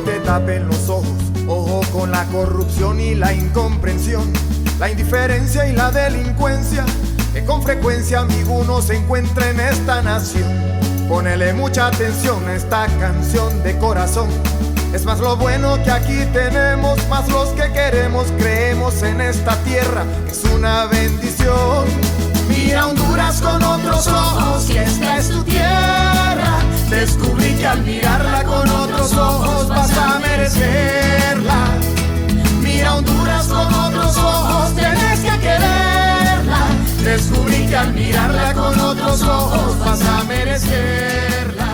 [0.00, 1.08] te tapen los ojos.
[1.46, 4.32] Ojo con la corrupción y la incomprensión,
[4.78, 6.84] la indiferencia y la delincuencia,
[7.32, 10.48] que con frecuencia amigo uno se encuentra en esta nación.
[11.08, 14.28] Ponele mucha atención a esta canción de corazón.
[14.92, 20.04] Es más lo bueno que aquí tenemos, más los que queremos, creemos en esta tierra,
[20.30, 21.86] es una bendición.
[22.48, 26.07] Mira Honduras con otros ojos, y esta es tu tierra.
[26.90, 31.78] Descubrí que al mirarla con otros ojos vas a merecerla.
[32.62, 36.66] Mira Honduras con otros ojos, tienes que quererla.
[37.04, 41.66] Descubrí que al mirarla con otros ojos vas a merecerla.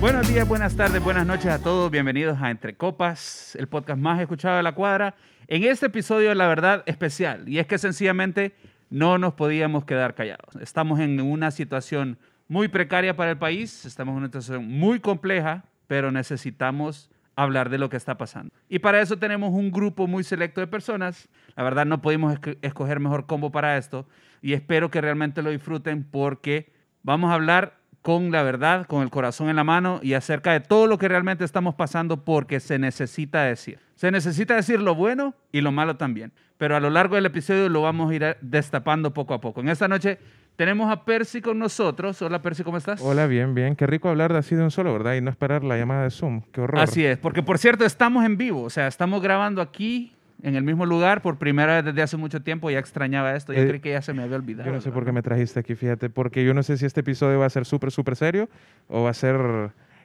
[0.00, 1.90] Buenos días, buenas tardes, buenas noches a todos.
[1.90, 5.16] Bienvenidos a Entre Copas, el podcast más escuchado de la cuadra.
[5.48, 7.46] En este episodio, la verdad, especial.
[7.46, 8.54] Y es que sencillamente
[8.88, 10.56] no nos podíamos quedar callados.
[10.62, 12.18] Estamos en una situación
[12.48, 17.78] muy precaria para el país, estamos en una situación muy compleja, pero necesitamos hablar de
[17.78, 18.52] lo que está pasando.
[18.68, 21.28] Y para eso tenemos un grupo muy selecto de personas.
[21.54, 24.08] La verdad no pudimos escoger mejor combo para esto
[24.40, 29.10] y espero que realmente lo disfruten porque vamos a hablar con la verdad, con el
[29.10, 32.78] corazón en la mano y acerca de todo lo que realmente estamos pasando porque se
[32.78, 33.80] necesita decir.
[33.96, 36.32] Se necesita decir lo bueno y lo malo también.
[36.56, 39.60] Pero a lo largo del episodio lo vamos a ir destapando poco a poco.
[39.60, 40.18] En esta noche
[40.56, 42.20] tenemos a Percy con nosotros.
[42.22, 43.00] Hola Percy, ¿cómo estás?
[43.02, 43.76] Hola, bien, bien.
[43.76, 45.14] Qué rico hablar de así de un solo, ¿verdad?
[45.14, 46.42] Y no esperar la llamada de Zoom.
[46.52, 46.80] Qué horror.
[46.80, 48.62] Así es, porque por cierto estamos en vivo.
[48.62, 52.42] O sea, estamos grabando aquí en el mismo lugar por primera vez desde hace mucho
[52.42, 52.70] tiempo.
[52.70, 53.52] Ya extrañaba esto.
[53.52, 54.68] Ya Eh, creí que ya se me había olvidado.
[54.68, 57.00] Yo no sé por qué me trajiste aquí, fíjate, porque yo no sé si este
[57.00, 58.48] episodio va a ser súper, súper serio
[58.88, 59.36] o va a ser,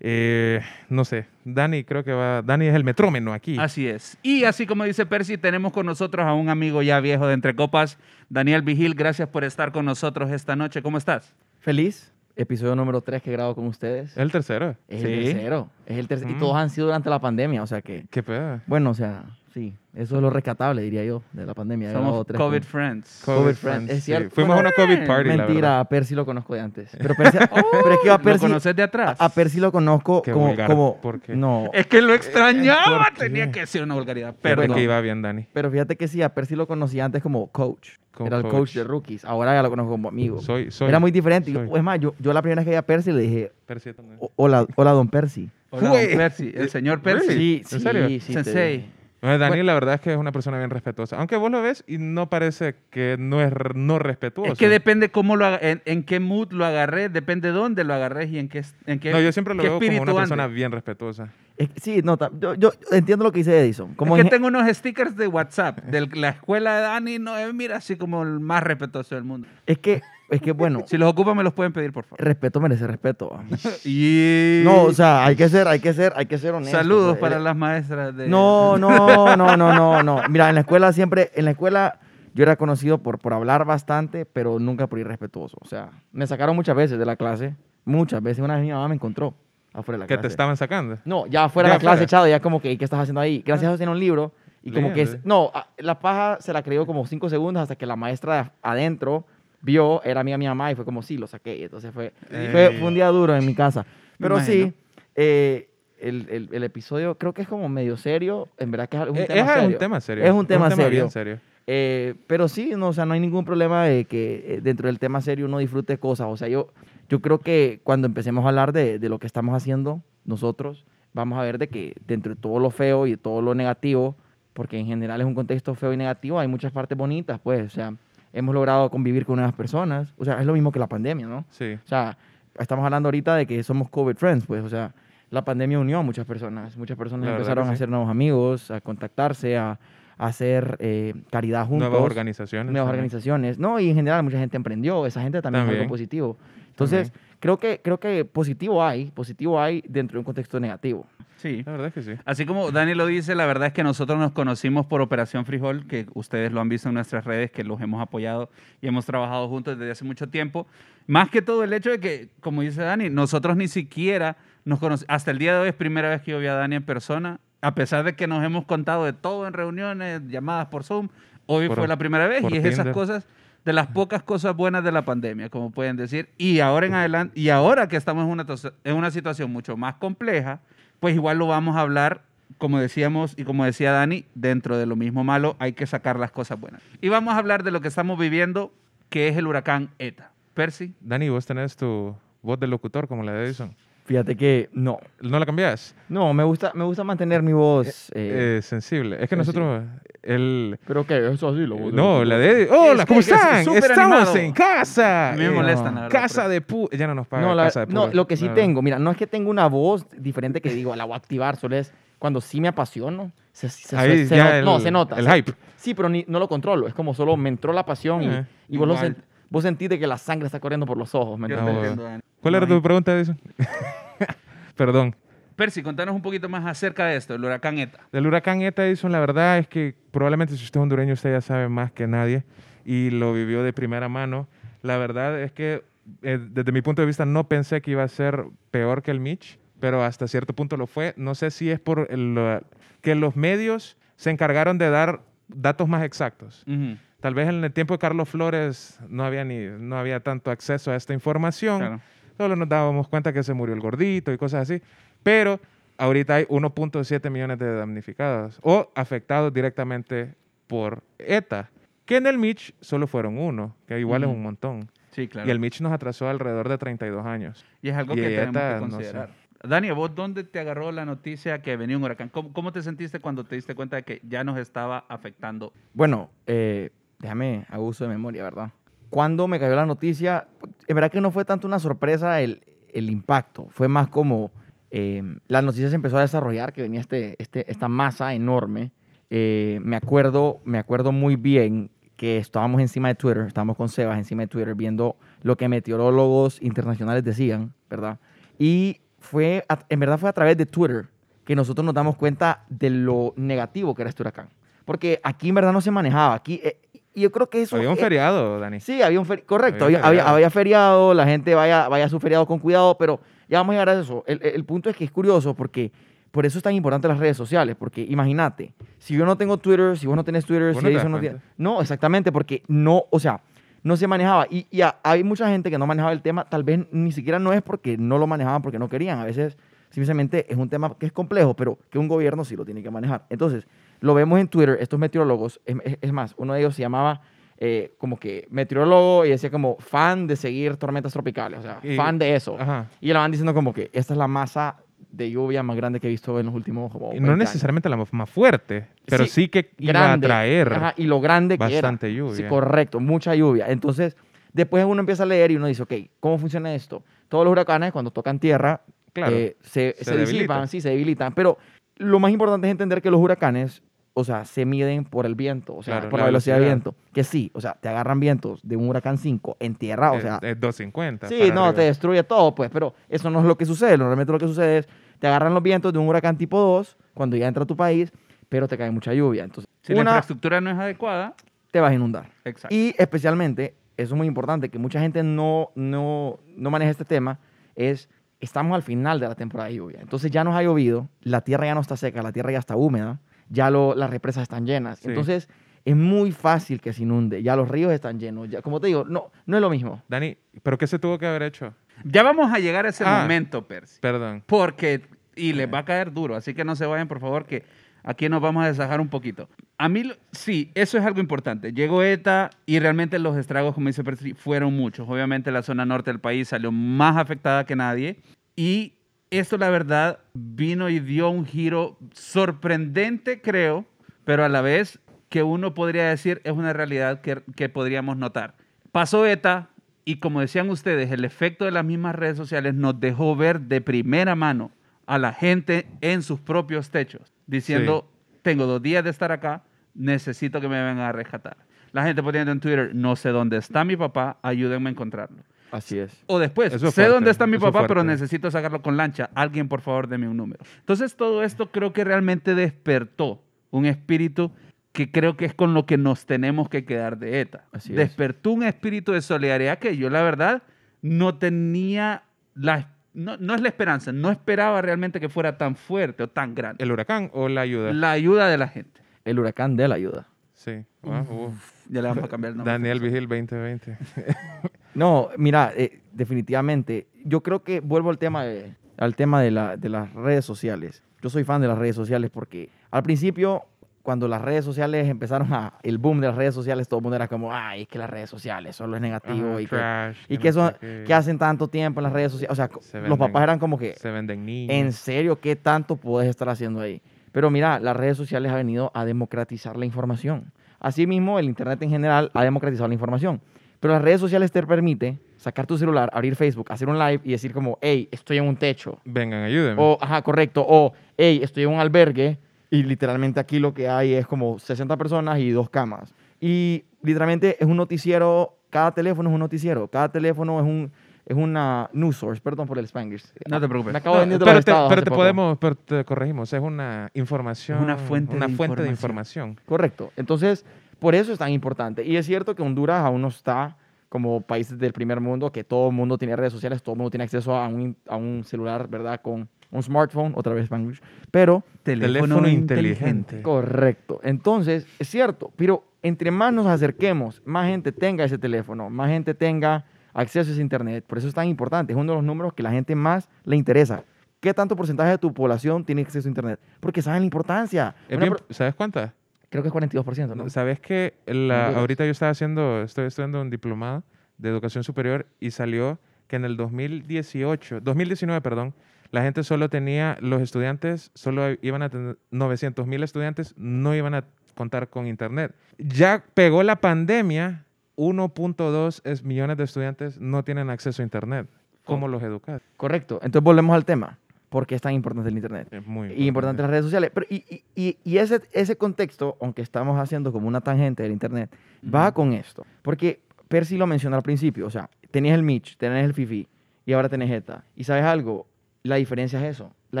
[0.00, 3.56] eh, no sé, Dani creo que va, Dani es el metrómeno aquí.
[3.58, 4.18] Así es.
[4.22, 7.54] Y así como dice Percy, tenemos con nosotros a un amigo ya viejo de Entre
[7.54, 8.94] Copas, Daniel Vigil.
[8.94, 10.82] Gracias por estar con nosotros esta noche.
[10.82, 11.34] ¿Cómo estás?
[11.60, 12.12] Feliz.
[12.38, 14.14] Episodio número 3 que grabo con ustedes.
[14.16, 14.76] El tercero.
[14.88, 15.06] Es Sí.
[15.06, 15.70] el tercero.
[15.86, 16.30] Es el tercero.
[16.30, 16.36] Mm.
[16.36, 17.62] Y todos han sido durante la pandemia.
[17.62, 18.60] O sea que, Qué pedo.
[18.66, 19.74] bueno, o sea, sí.
[19.94, 21.90] Eso es lo rescatable, diría yo, de la pandemia.
[21.90, 23.22] Somos tres COVID friends.
[23.24, 24.02] COVID friends, es sí.
[24.06, 24.34] cierto.
[24.34, 25.80] Fuimos Bueno, a una COVID party, la Mentira, verdad.
[25.80, 26.90] a Percy lo conozco de antes.
[26.98, 27.38] Pero, Percy,
[27.72, 29.16] pero es que a ¿Lo Percy, conoces de atrás?
[29.18, 31.34] a, Percy lo conozco Qué como, vulgar, como ¿por qué?
[31.34, 31.70] no.
[31.72, 33.04] Es que lo extrañaba.
[33.06, 33.20] ¿por qué?
[33.20, 34.34] Tenía que decir una vulgaridad.
[34.42, 34.76] Pero Perdón.
[34.76, 35.46] que iba bien, Dani.
[35.54, 37.92] Pero fíjate que sí, a Percy lo conocí antes como coach.
[38.12, 38.74] Como Era el coach coach.
[38.74, 39.24] de rookies.
[39.24, 40.42] Ahora ya lo conozco como amigo.
[40.42, 40.88] Soy, soy.
[40.88, 41.50] Era muy diferente.
[41.52, 41.78] Yo- soy.
[41.78, 44.18] es más, yo, yo la primera vez que vi a Percy le dije, Percy también.
[44.20, 45.48] "O- hola, hola, don Percy.
[45.76, 46.52] Hola, Percy.
[46.54, 47.28] El señor Percy.
[47.28, 47.62] Really?
[47.66, 48.08] Sí, ¿En serio?
[48.08, 48.96] sí, sí, te Sensei.
[49.22, 51.16] No, Dani, la verdad es que es una persona bien respetuosa.
[51.16, 54.52] Aunque vos lo ves y no parece que no es r- no respetuoso.
[54.52, 57.94] Es que depende cómo lo haga, en, en qué mood lo agarré, depende dónde lo
[57.94, 60.44] agarré y en qué, en qué No, yo siempre lo qué veo como una persona
[60.44, 60.54] ande.
[60.54, 61.32] bien respetuosa.
[61.56, 63.94] Es que sí, no, ta- yo, yo entiendo lo que dice Edison.
[63.94, 67.52] Como es que tengo unos stickers de WhatsApp de la escuela de Dani, no, eh,
[67.52, 69.48] mira, así como el más respetuoso del mundo.
[69.66, 72.22] es que, es que bueno, Si los ocupan, me los pueden pedir, por favor.
[72.24, 73.38] respeto merece respeto.
[73.84, 74.62] Y...
[74.64, 76.76] No, o sea, hay que ser, hay que ser, hay que ser honesto.
[76.76, 77.20] Saludos pues.
[77.30, 78.28] para las maestras de...
[78.28, 80.22] No, no, no, no, no, no.
[80.28, 82.00] Mira, en la escuela siempre, en la escuela
[82.34, 85.56] yo era conocido por, por hablar bastante, pero nunca por irrespetuoso.
[85.60, 87.54] O sea, me sacaron muchas veces de la clase,
[87.84, 88.44] muchas veces.
[88.44, 89.34] Una vez mi mamá me encontró
[89.72, 90.22] afuera de la Que clase.
[90.22, 90.98] te estaban sacando.
[91.04, 92.04] No, ya fuera Ya de la clase afuera.
[92.04, 93.42] echado, ya como que, ¿y ¿qué estás haciendo ahí?
[93.46, 94.32] Gracias a Dios tiene un libro.
[94.62, 97.94] Y como que, no, la paja se la creyó como cinco segundos hasta que la
[97.94, 99.24] maestra adentro
[99.62, 101.64] vio, era amiga de mi mamá y fue como, sí, lo saqué.
[101.64, 102.48] Entonces fue, Eh.
[102.52, 103.84] fue, fue un día duro en mi casa.
[104.18, 104.66] Pero imagino.
[104.68, 104.72] sí,
[105.14, 105.68] eh,
[106.00, 108.48] el, el- el episodio creo que es como medio serio.
[108.58, 109.68] En verdad que es un Eh, tema es serio.
[109.68, 110.24] un tema serio.
[110.24, 110.90] Es un tema serio.
[110.90, 111.40] bien serio.
[111.68, 114.98] Eh, pero sí, no, o sea, no hay ningún problema de que eh, dentro del
[115.00, 116.28] tema serio uno disfrute cosas.
[116.30, 116.68] O sea, yo,
[117.08, 121.38] yo creo que cuando empecemos a hablar de, de lo que estamos haciendo nosotros, vamos
[121.38, 124.16] a ver de que dentro de todo lo feo y todo lo negativo,
[124.52, 127.70] porque en general es un contexto feo y negativo, hay muchas partes bonitas, pues, o
[127.70, 127.94] sea,
[128.36, 130.12] hemos logrado convivir con nuevas personas.
[130.18, 131.44] O sea, es lo mismo que la pandemia, ¿no?
[131.50, 131.78] Sí.
[131.84, 132.16] O sea,
[132.58, 134.92] estamos hablando ahorita de que somos COVID friends, pues, o sea,
[135.30, 136.76] la pandemia unió a muchas personas.
[136.76, 137.74] Muchas personas La empezaron a sí.
[137.74, 139.78] hacer nuevos amigos, a contactarse, a,
[140.18, 141.88] a hacer eh, caridad juntos.
[141.90, 142.72] Nuevas organizaciones.
[142.72, 143.04] Nuevas también.
[143.04, 143.58] organizaciones.
[143.58, 145.06] No, y en general mucha gente emprendió.
[145.06, 145.82] Esa gente también, es También.
[145.82, 146.36] algo positivo.
[146.68, 151.06] Entonces, creo que, creo que positivo hay, positivo hay dentro de un contexto negativo.
[151.36, 151.62] Sí.
[151.66, 152.20] La verdad es que sí.
[152.24, 155.86] Así como Dani lo dice, la verdad es que nosotros nos conocimos por Operación Frijol,
[155.86, 158.50] que ustedes lo han visto en nuestras redes, que los hemos apoyado
[158.80, 160.66] y hemos trabajado juntos desde hace mucho tiempo.
[161.06, 165.10] Más que todo el hecho de que, como dice Dani, nosotros ni siquiera nos conocemos.
[165.14, 167.38] Hasta el día de hoy es primera vez que yo vi a Dani en persona,
[167.60, 171.08] a pesar de que nos hemos contado de todo en reuniones, llamadas por Zoom.
[171.46, 173.26] Hoy Por- fue la primera vez y es esas cosas
[173.64, 176.28] de las pocas cosas buenas de la pandemia, como pueden decir.
[176.38, 178.46] Y ahora en adelante, y ahora que estamos en una,
[178.84, 180.60] en una situación mucho más compleja,
[181.00, 182.22] pues igual lo vamos a hablar,
[182.58, 186.30] como decíamos y como decía Dani, dentro de lo mismo malo hay que sacar las
[186.30, 186.82] cosas buenas.
[187.00, 188.72] Y vamos a hablar de lo que estamos viviendo,
[189.10, 190.30] que es el huracán ETA.
[190.54, 190.94] Percy.
[191.00, 193.76] Dani, vos tenés tu voz de locutor como la de Edison.
[194.06, 194.98] Fíjate que no.
[195.20, 195.94] ¿No la cambias?
[196.08, 198.08] No, me gusta, me gusta mantener mi voz.
[198.14, 199.16] eh, Eh, sensible.
[199.20, 199.82] Es que eh, nosotros,
[200.22, 200.78] el...
[200.86, 201.28] ¿Pero qué?
[201.32, 201.58] ¿Eso así?
[201.66, 202.68] Lo No, la de...
[202.70, 203.64] Hola, Es ¿cómo que- que es están?
[203.64, 204.36] súper Estamos animado.
[204.36, 205.30] en casa.
[205.30, 206.20] A mí me Eh, molestan, la verdad.
[206.20, 206.88] Casa de pu...
[206.92, 208.14] Ya no nos paga No, la- casa de no, puros.
[208.14, 211.04] lo que sí tengo, mira, no es que tengo una voz diferente que digo, la
[211.04, 213.32] voy a activar, solo es cuando sí me apasiono.
[213.52, 215.16] Se, se- Ahí se ya not- el- no, se nota.
[215.18, 215.52] el hype.
[215.76, 216.86] Sí, pero ni- no lo controlo.
[216.86, 219.16] Es como solo me entró la pasión y, Eh, y vos, lo igual.
[219.50, 221.38] Vos sentís de que la sangre está corriendo por los ojos.
[221.38, 222.20] ¿me Dani.
[222.40, 223.36] ¿Cuál era tu pregunta de eso?
[224.76, 225.14] Perdón.
[225.56, 228.00] Percy, contanos un poquito más acerca de esto, el huracán ETA.
[228.12, 231.40] Del huracán Eta, Edison, la verdad es que probablemente si usted es hondureño, usted ya
[231.40, 232.44] sabe más que nadie
[232.84, 234.48] y lo vivió de primera mano.
[234.82, 235.82] La verdad es que
[236.22, 239.18] eh, desde mi punto de vista no pensé que iba a ser peor que el
[239.18, 241.14] Mitch, pero hasta cierto punto lo fue.
[241.16, 242.60] No sé si es por el, uh,
[243.00, 246.64] que los medios se encargaron de dar datos más exactos.
[246.66, 250.50] Ujú, Tal vez en el tiempo de Carlos Flores no había, ni, no había tanto
[250.50, 251.78] acceso a esta información.
[251.78, 252.00] claro.
[252.36, 254.82] Solo nos dábamos cuenta que se murió el gordito y cosas así.
[255.22, 255.58] Pero
[255.96, 260.34] ahorita hay 1.7 millones de damnificados o afectados directamente
[260.66, 261.70] por ETA.
[262.04, 264.90] Que en el Mitch solo fueron uno, que igual es un montón.
[265.12, 265.48] Sí, claro.
[265.48, 267.64] Y el Mitch nos atrasó alrededor de 32 años.
[267.80, 268.90] Y es algo Y que tenemos ETA, que no sé.
[268.90, 269.30] considerar.
[269.64, 272.28] Dani, ¿vos dónde te agarró la noticia que venía un huracán?
[272.28, 275.72] ¿Cómo, cómo te sentiste cuando te diste cuenta de que ya nos estaba afectando?
[275.94, 278.70] Bueno, eh, déjame a uso de memoria, ¿verdad?
[279.10, 280.48] Cuando me cayó la noticia,
[280.86, 284.50] en verdad que no fue tanto una sorpresa el, el impacto, fue más como
[284.90, 288.92] eh, la noticia se empezó a desarrollar, que venía este, este, esta masa enorme.
[289.30, 294.16] Eh, me, acuerdo, me acuerdo muy bien que estábamos encima de Twitter, estábamos con Sebas
[294.16, 298.18] encima de Twitter viendo lo que meteorólogos internacionales decían, ¿verdad?
[298.58, 301.08] Y fue, en verdad fue a través de Twitter
[301.44, 304.48] que nosotros nos damos cuenta de lo negativo que era este huracán.
[304.86, 306.34] Porque aquí en verdad no se manejaba.
[306.34, 306.80] Aquí, eh,
[307.16, 307.74] y yo creo que eso...
[307.76, 308.78] Había un feriado, Dani.
[308.80, 309.46] Sí, había un feriado.
[309.48, 310.34] Correcto, Había había, había, feriado.
[310.36, 313.74] había feriado, la gente vaya, vaya a su feriado con cuidado, pero ya vamos a
[313.74, 314.22] llegar a eso.
[314.26, 315.90] El, el- punto es que es curioso porque
[316.30, 319.96] por eso es tan importante las redes sociales, porque imagínate, si yo no tengo Twitter,
[319.98, 321.38] si vos no tenés Twitter, si no no tiene...
[321.56, 323.40] No, exactamente, porque no, o sea,
[323.82, 324.46] no se manejaba.
[324.50, 327.38] Y, y a- hay mucha gente que no manejaba el tema, tal vez ni siquiera
[327.38, 329.18] no es porque no lo manejaban, porque no querían.
[329.20, 329.56] A veces
[329.90, 332.90] simplemente es un tema que es complejo, pero que un gobierno sí lo tiene que
[332.90, 333.24] manejar.
[333.30, 333.66] Entonces,
[334.00, 337.20] lo vemos en Twitter, estos meteorólogos, es, es- más, uno de ellos se llamaba
[337.58, 341.96] eh, como que meteorólogo y decía como fan de seguir tormentas tropicales, o sea, Y-
[341.96, 342.56] fan de eso.
[342.60, 342.86] Ajá.
[343.00, 344.76] Y le van diciendo como que esta es la masa
[345.10, 347.38] de lluvia más grande que he visto en los últimos como Y 20 no años.
[347.38, 350.26] necesariamente la más fuerte, pero Sí, sí, que iba grande.
[350.26, 350.72] a traer.
[350.74, 351.74] Ajá, y lo grande que era.
[351.76, 352.36] bastante lluvia.
[352.36, 353.66] Sí, correcto, mucha lluvia.
[353.70, 354.16] Entonces,
[354.52, 357.02] después uno empieza a leer y uno dice, ok, ¿cómo funciona esto?
[357.28, 358.82] Todos los huracanes cuando tocan tierra
[359.14, 359.34] Claro.
[359.34, 360.34] eh, se, Se se, debilitan.
[360.34, 361.32] disipan, sí, se debilitan.
[361.32, 361.56] Pero
[361.96, 363.82] lo más importante es entender que los huracanes,
[364.14, 366.60] o sea, se miden por el viento, o sea, Claro, por la la velocidad de
[366.60, 366.92] velocidad.
[366.92, 367.12] viento.
[367.12, 370.22] Que sí, o sea, te agarran vientos de un huracán 5 en tierra, o Es-
[370.22, 371.28] sea, es 250.
[371.28, 371.74] Sí, no, arriba.
[371.74, 373.98] te destruye todo, pues, pero eso no es lo que sucede.
[373.98, 374.88] Normalmente lo que sucede es,
[375.18, 378.10] te agarran los vientos de un huracán tipo 2 cuando ya entra a tu país,
[378.48, 379.44] pero te cae mucha lluvia.
[379.44, 381.34] Entonces, Si la una, infraestructura no es adecuada,
[381.70, 382.30] te vas a inundar.
[382.44, 382.74] exacto.
[382.74, 387.38] Y especialmente, eso es muy importante, que mucha gente no, no, no maneja este tema,
[387.74, 388.08] es,
[388.40, 389.98] estamos al final de la temporada de lluvia.
[390.00, 392.76] Entonces ya nos ha llovido, la tierra ya no está seca, la tierra ya está
[392.76, 394.98] húmeda, ya lo- las represas están llenas.
[394.98, 395.08] Sí.
[395.08, 395.48] Entonces
[395.84, 399.04] es muy fácil que se inunde, ya los ríos están llenos, ya, como te digo,
[399.04, 400.02] no, no es lo mismo.
[400.08, 401.72] Dani, ¿pero qué se tuvo que haber hecho?
[402.04, 403.20] Ya vamos a llegar a ese Ah.
[403.22, 404.00] momento, Percy.
[404.00, 404.42] Perdón.
[404.46, 405.02] Porque,
[405.34, 407.64] y les va a caer duro, así que no se vayan, por favor, que
[408.06, 409.50] aquí nos vamos a desajar un poquito.
[409.76, 411.72] A mí, sí, eso es algo importante.
[411.72, 415.06] Llegó ETA y realmente los estragos, como dice Percy, fueron muchos.
[415.06, 418.16] Obviamente la zona norte del país salió más afectada que nadie.
[418.54, 418.94] Y
[419.30, 423.84] esto, la verdad, vino y dio un giro sorprendente, creo,
[424.24, 428.54] pero a la vez que uno podría decir es una realidad que, que podríamos notar.
[428.92, 429.68] Pasó ETA
[430.04, 433.80] y como decían ustedes, el efecto de las mismas redes sociales nos dejó ver de
[433.80, 434.70] primera mano
[435.06, 438.10] a la gente en sus propios techos, diciendo,
[438.42, 441.56] tengo dos días de estar acá, necesito que me vengan a rescatar.
[441.92, 445.42] La gente poniendo en Twitter, no sé dónde está mi papá, ayúdenme a encontrarlo.
[445.70, 446.12] Así es.
[446.26, 448.96] O después, Eso es sé fuerte, dónde está mi eso papá, pero necesito sacarlo con
[448.96, 449.30] lancha.
[449.34, 450.64] Alguien, por favor, deme un número.
[450.78, 454.52] Entonces, todo esto creo que realmente despertó un espíritu
[454.92, 457.64] que creo que es con lo que nos tenemos que quedar de ETA.
[457.72, 457.96] Así es.
[457.96, 460.62] despertó un espíritu de solidaridad que yo, la verdad,
[461.02, 462.24] no tenía
[462.54, 462.95] la...
[463.16, 466.84] No, no es la esperanza, no esperaba realmente que fuera tan fuerte o tan grande.
[466.84, 467.92] ¿El huracán o la ayuda?
[467.92, 469.00] La ayuda de la gente.
[469.24, 470.28] El huracán de la ayuda.
[470.52, 470.84] Sí.
[471.02, 471.50] Ah, uh.
[471.88, 472.72] Ya le vamos a cambiar el nombre.
[472.72, 473.96] Daniel Vigil 2020.
[474.94, 477.06] No, mira, eh, definitivamente.
[477.24, 481.02] Yo creo que vuelvo al tema de, al tema de, la- de las redes sociales.
[481.20, 483.64] Yo soy fan de las redes sociales porque al principio,
[484.06, 487.16] cuando las redes sociales empezaron a, el boom de las redes sociales, todo el mundo
[487.16, 490.16] era como, ay, es que las redes sociales solo es negativo Ajá, y que, trash,
[490.28, 490.72] y no que, eso,
[491.04, 492.52] que hacen tanto tiempo en las redes sociales.
[492.52, 494.72] O sea, Se los venden- papás eran como que, Se venden niños.
[494.72, 497.02] ¿en serio qué tanto puedes estar haciendo ahí?
[497.32, 500.52] Pero mira, las redes sociales han venido a democratizar la información.
[500.78, 503.40] Asimismo, el Internet en general ha democratizado la información.
[503.80, 507.32] Pero las redes sociales te permite sacar tu celular, abrir Facebook, hacer un live y
[507.32, 509.00] decir como, hey, estoy en un techo.
[509.04, 509.82] Vengan, ayúdenme.
[509.82, 510.64] O, ajá, correcto.
[510.66, 512.38] O, hey, estoy en un albergue
[512.70, 516.12] y literalmente aquí lo que hay es como 60 personas y dos camas.
[516.40, 520.92] Y literalmente es un noticiero, cada teléfono es un noticiero, cada teléfono es un
[521.26, 523.24] es una news source, perdón por el Spanglish.
[523.48, 523.92] No te preocupes.
[523.92, 527.82] Me acabo No, de pero te, pero te podemos, pero te corregimos, es una información.
[527.82, 529.48] Una fuente una de fuente de información.
[529.50, 529.66] información.
[529.66, 530.12] Correcto.
[530.16, 530.64] Entonces,
[531.00, 532.04] por eso es tan importante.
[532.04, 533.76] Y es cierto que Honduras aún no está
[534.08, 537.10] como país del primer mundo, que todo el mundo tiene redes sociales, todo el mundo
[537.10, 539.20] tiene acceso a un, a un celular, ¿verdad?
[539.20, 541.00] Con un smartphone, otra vez Spanglish.
[541.30, 543.42] Pero Teléfono inteligente.
[543.42, 544.20] Correcto.
[544.22, 549.34] Entonces, es cierto, pero entre más nos acerquemos, más gente tenga ese teléfono, más gente
[549.34, 551.04] tenga acceso a ese internet.
[551.06, 551.92] Por eso es tan importante.
[551.92, 554.04] Es uno de los números que la gente más le interesa.
[554.40, 556.60] ¿Qué tanto porcentaje de tu población tiene acceso a internet?
[556.80, 557.94] Porque saben la importancia.
[558.08, 559.12] Bien- ¿Sabes cuántas?
[559.48, 560.50] creo que es 42%, ¿no?
[560.50, 564.02] ¿Sabes que la, ahorita yo estaba haciendo, estoy estudiando un diplomado
[564.38, 568.74] de educación superior y salió que en el 2018, 2019, perdón,
[569.16, 574.14] la gente solo tenía, los estudiantes solo iban a tener 900 mil estudiantes, no iban
[574.14, 575.54] a contar con internet.
[575.78, 577.64] Ya pegó la pandemia,
[577.96, 581.48] 1.2 es- millones de estudiantes no tienen acceso a internet.
[581.86, 582.60] ¿Cómo los educas?
[582.76, 583.14] Correcto.
[583.22, 584.18] Entonces volvemos al tema.
[584.50, 585.68] ¿Por qué es tan importante el internet?
[585.70, 587.10] Es muy Y importante las redes sociales.
[587.14, 591.12] Pero, y y- y- y ese, ese contexto, aunque estamos haciendo como una tangente del
[591.12, 591.50] Internet,
[591.82, 592.66] va con esto.
[592.82, 594.66] Porque Percy lo mencionó al principio.
[594.66, 596.46] O sea, tenías el Mitch, tenías el Fifi
[596.84, 597.64] y ahora tenés esta.
[597.76, 598.46] Y sabes algo,
[598.86, 599.72] la diferencia es eso.
[599.90, 600.00] La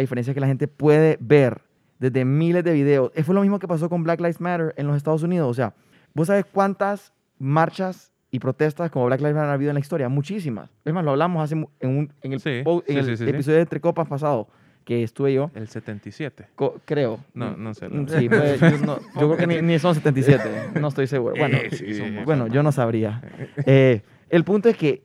[0.00, 1.62] diferencia es que la gente puede ver
[1.98, 3.10] desde miles de videos.
[3.14, 5.48] Eso fue lo mismo que pasó con Black Lives Matter en los Estados Unidos.
[5.50, 5.74] O sea,
[6.14, 10.08] ¿vos sabes cuántas marchas y protestas como Black Lives Matter ha habido en la historia?
[10.08, 10.70] Muchísimas.
[10.84, 13.24] Es más, lo hablamos hace, en, un- en el, Sí, po- en sí, el sí,
[13.28, 14.48] episodio de Entre Copas pasado
[14.84, 15.50] que estuve yo.
[15.54, 16.48] El 77.
[16.56, 17.20] Co- creo.
[17.32, 18.08] No, no sé, Mm, no.
[18.08, 21.36] Sí, pues, yo, no- yo creo que ni, ni son 77, no estoy seguro.
[21.38, 21.86] Bueno, Eh, sí,
[22.24, 23.22] bueno yo no sabría.
[23.66, 25.02] Eh, el punto es que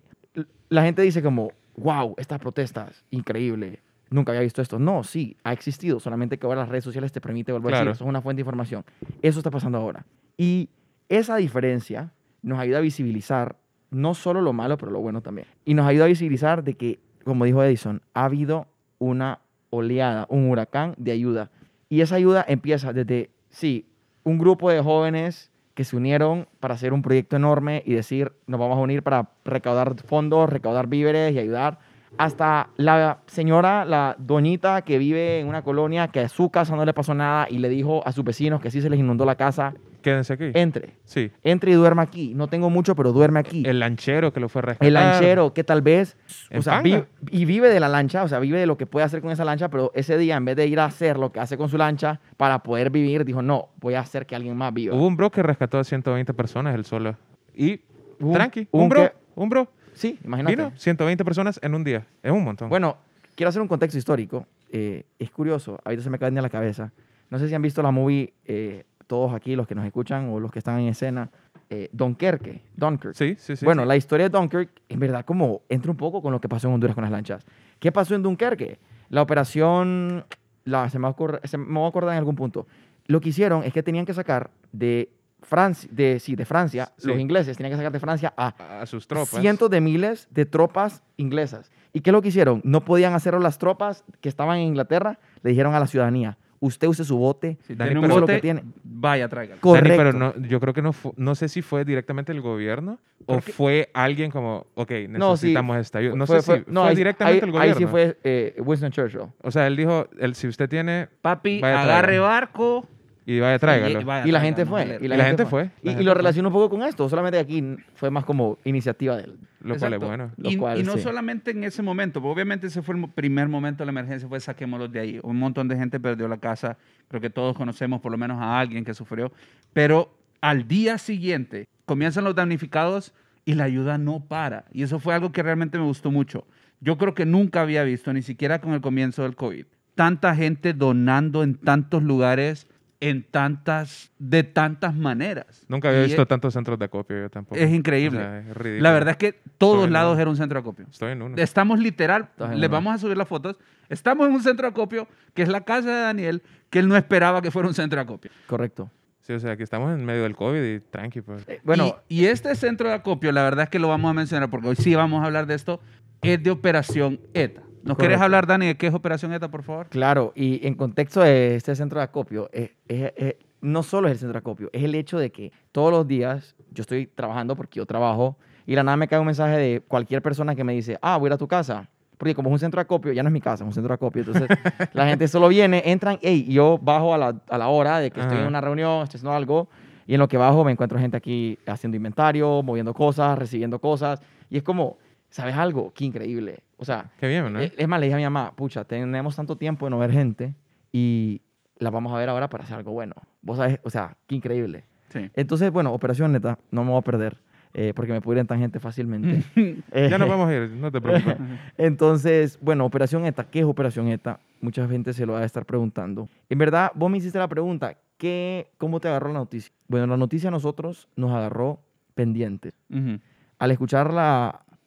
[0.69, 4.79] la gente dice como, wow, estas protestas, increíble, nunca había visto esto.
[4.79, 7.91] No, sí, ha existido, solamente que ahora las redes sociales te permiten volver a decir,
[7.91, 8.83] eso es una fuente de información.
[9.21, 10.05] Eso está pasando ahora.
[10.37, 10.69] Y
[11.07, 13.57] esa diferencia nos ayuda a visibilizar
[13.91, 15.47] no solo lo malo, pero lo bueno también.
[15.65, 18.67] Y nos ayuda a visibilizar de que, como dijo Edison, ha habido
[18.99, 21.51] una oleada, un huracán de ayuda.
[21.89, 23.87] Y esa ayuda empieza desde, sí,
[24.23, 28.59] un grupo de jóvenes que se unieron para hacer un proyecto enorme y decir, nos
[28.59, 31.79] vamos a unir para recaudar fondos, recaudar víveres y ayudar,
[32.17, 36.83] hasta la señora, la doñita que vive en una colonia que a su casa no
[36.83, 39.35] le pasó nada y le dijo a sus vecinos que sí se les inundó la
[39.35, 40.51] casa, Quédense aquí.
[40.53, 41.31] entre, Sí.
[41.43, 42.33] entre y duerma aquí.
[42.33, 43.63] No tengo mucho, pero duerme aquí.
[43.65, 44.87] El lanchero que lo fue a rescatar.
[44.87, 46.15] El lanchero que tal vez,
[46.55, 47.07] o sea, panga.
[47.21, 49.31] vi- y vive de la lancha, o sea, vive de lo que puede hacer con
[49.31, 51.69] esa lancha, pero ese día en vez de ir a hacer lo que hace con
[51.69, 54.95] su lancha para poder vivir, dijo, no, voy a hacer que alguien más viva.
[54.95, 57.15] Hubo un bro que rescató a 120 personas él solo.
[57.55, 57.81] Y
[58.19, 59.71] Un- tranqui, un un, bro, que- un bro.
[59.93, 60.55] Sí, imagínate.
[60.55, 62.05] Vino 120 personas en un día.
[62.23, 62.69] Es un montón.
[62.69, 62.97] Bueno,
[63.35, 64.45] quiero hacer un contexto histórico.
[64.71, 66.91] Eh, es curioso, ahorita se me cae en la cabeza.
[67.29, 70.39] No sé si han visto la movie, eh, todos aquí, los que nos escuchan o
[70.39, 71.31] los que están en escena,
[71.67, 73.15] eh, Dunkerque, Dunkirk.
[73.15, 73.65] sí, sí, sí.
[73.65, 73.87] bueno, sí.
[73.87, 76.75] la historia de Dunkirk, en verdad, como entra un poco con lo que pasó en
[76.75, 77.43] Honduras con las lanchas.
[77.79, 78.77] ¿Qué pasó en Dunkerque?
[79.09, 80.25] La operación,
[80.63, 82.67] la, se, me va a acordar, se me va a acordar en algún punto.
[83.07, 85.09] Lo que hicieron es que tenían que sacar de
[85.41, 87.07] Francia, de, sí, de Francia, Sí.
[87.07, 89.41] los ingleses tenían que sacar de Francia a a, sus tropas.
[89.41, 91.71] cientos de miles de tropas inglesas.
[91.93, 92.61] ¿Y qué es lo que hicieron?
[92.63, 96.87] No podían hacerlo las tropas que estaban en Inglaterra, le dijeron a la ciudadanía, usted
[96.87, 98.63] use su bote, Dani, tiene un es lo bote, que tiene.
[98.99, 99.59] Vaya, tráigalo.
[99.61, 99.97] Dani, Correcto.
[99.97, 103.89] pero no, yo creo que no no sé si fue directamente el gobierno o fue
[103.93, 106.15] alguien como, ok, No, sí, necesitamos esta ayuda.
[106.15, 107.73] No Fue- sé fue- si no, fue ahí- directamente ahí- el gobierno.
[107.75, 109.21] Ahí sí fue eh, Winston Churchill.
[109.41, 112.23] O sea, él dijo, el, si usted tiene, Papi, Vaya, agarre tráigalo.
[112.27, 112.87] barco.
[113.35, 114.01] Y vaya, tráigalo.
[114.01, 114.83] y vaya, Y la gente fue.
[114.85, 115.03] joder.
[115.03, 116.17] Y la gente fue, la Y, y gente lo fue.
[116.17, 117.07] relaciono un poco con esto.
[117.09, 117.63] Solamente aquí
[117.95, 119.37] fue más como iniciativa de él.
[119.61, 120.31] lo cual es bueno.
[120.37, 121.01] Y, cual, y no sí.
[121.01, 124.39] solamente en ese momento, porque obviamente ese fue el primer momento de la emergencia, fue
[124.39, 125.19] saquémoslos de ahí.
[125.21, 128.59] Un montón de gente perdió la casa, creo que todos conocemos por lo menos a
[128.59, 129.31] alguien que sufrió,
[129.73, 133.13] pero al día siguiente comienzan los damnificados
[133.45, 134.65] y la ayuda no para.
[134.71, 136.45] Y eso fue algo que realmente me gustó mucho.
[136.81, 140.71] Yo creo que nunca había visto, ni siquiera con el comienzo del COVID, tanta gente
[140.73, 142.67] donando en tantos lugares
[143.01, 145.63] en tantas, de tantas maneras.
[145.69, 147.55] Nunca había Y visto es- tantos centros de acopio yo tampoco.
[147.55, 148.19] Es increíble.
[148.19, 148.83] O sea, es ridículo.
[148.83, 150.85] La verdad es que todos Estoy lados era un centro de acopio.
[150.91, 151.35] Estoy en uno.
[151.37, 152.69] Estamos literal, les uno.
[152.69, 153.57] vamos a subir las fotos.
[153.87, 156.97] Estamos en un centro de acopio, que es la casa de Daniel, que él no
[156.97, 158.31] esperaba que fuera un centro de acopio.
[158.47, 158.91] Correcto.
[159.21, 161.47] Sí, o sea, aquí estamos en medio del COVID y tranqui, pues.
[161.47, 164.13] Eh, bueno, y, y este centro de acopio, la verdad es que lo vamos a
[164.13, 165.79] mencionar porque hoy sí vamos a hablar de esto,
[166.21, 167.61] es de Operación ETA.
[167.83, 169.87] ¿Nos quieres hablar, Dani, de qué es Operación ETA, por favor?
[169.87, 174.13] Claro, y en contexto de este centro de acopio, es- es- es- no solo es
[174.13, 177.55] el centro de acopio, es el hecho de que todos los días yo estoy trabajando
[177.55, 180.73] porque yo trabajo y la nada me cae un mensaje de cualquier persona que me
[180.73, 181.89] dice, ah, voy a ir a tu casa.
[182.17, 183.89] Porque como es un centro de acopio, ya no es mi casa, es un centro
[183.89, 184.21] de acopio.
[184.21, 184.47] Entonces
[184.93, 188.11] la gente solo viene, entran, hey, y yo bajo a la, a la hora de
[188.11, 189.69] que estoy en una reunión, estoy haciendo algo,
[190.05, 194.21] y en lo que bajo me encuentro gente aquí haciendo inventario, moviendo cosas, recibiendo cosas,
[194.49, 194.97] y es como,
[195.29, 195.93] ¿sabes algo?
[195.93, 196.59] Qué increíble.
[196.77, 197.59] O sea, Qué bien, ¿no?
[197.59, 200.11] eh, Es más, le dije a mi mamá, pucha, tenemos tanto tiempo de no ver
[200.11, 200.53] gente
[200.91, 201.41] y
[201.77, 203.15] la vamos a ver ahora para hacer algo bueno.
[203.41, 204.85] Vos sabés, o sea, qué increíble.
[205.09, 205.29] Sí.
[205.33, 207.37] Entonces, bueno, Operación Neta, no me voy a perder
[207.73, 209.43] eh, porque me puedo ir en tangente fácilmente.
[209.93, 211.37] Ya nos Eh, vamos a ir, no te preocupes.
[211.77, 214.39] Entonces, bueno, Operación ETA, ¿qué es Operación ETA?
[214.61, 216.27] Mucha gente se lo va a estar preguntando.
[216.49, 219.73] En verdad, vos me hiciste la pregunta, ¿qué, ¿cómo te agarró la noticia?
[219.87, 221.79] Bueno, la noticia a nosotros nos agarró
[222.15, 223.19] pendientes Ujú.
[223.59, 224.13] al escuchar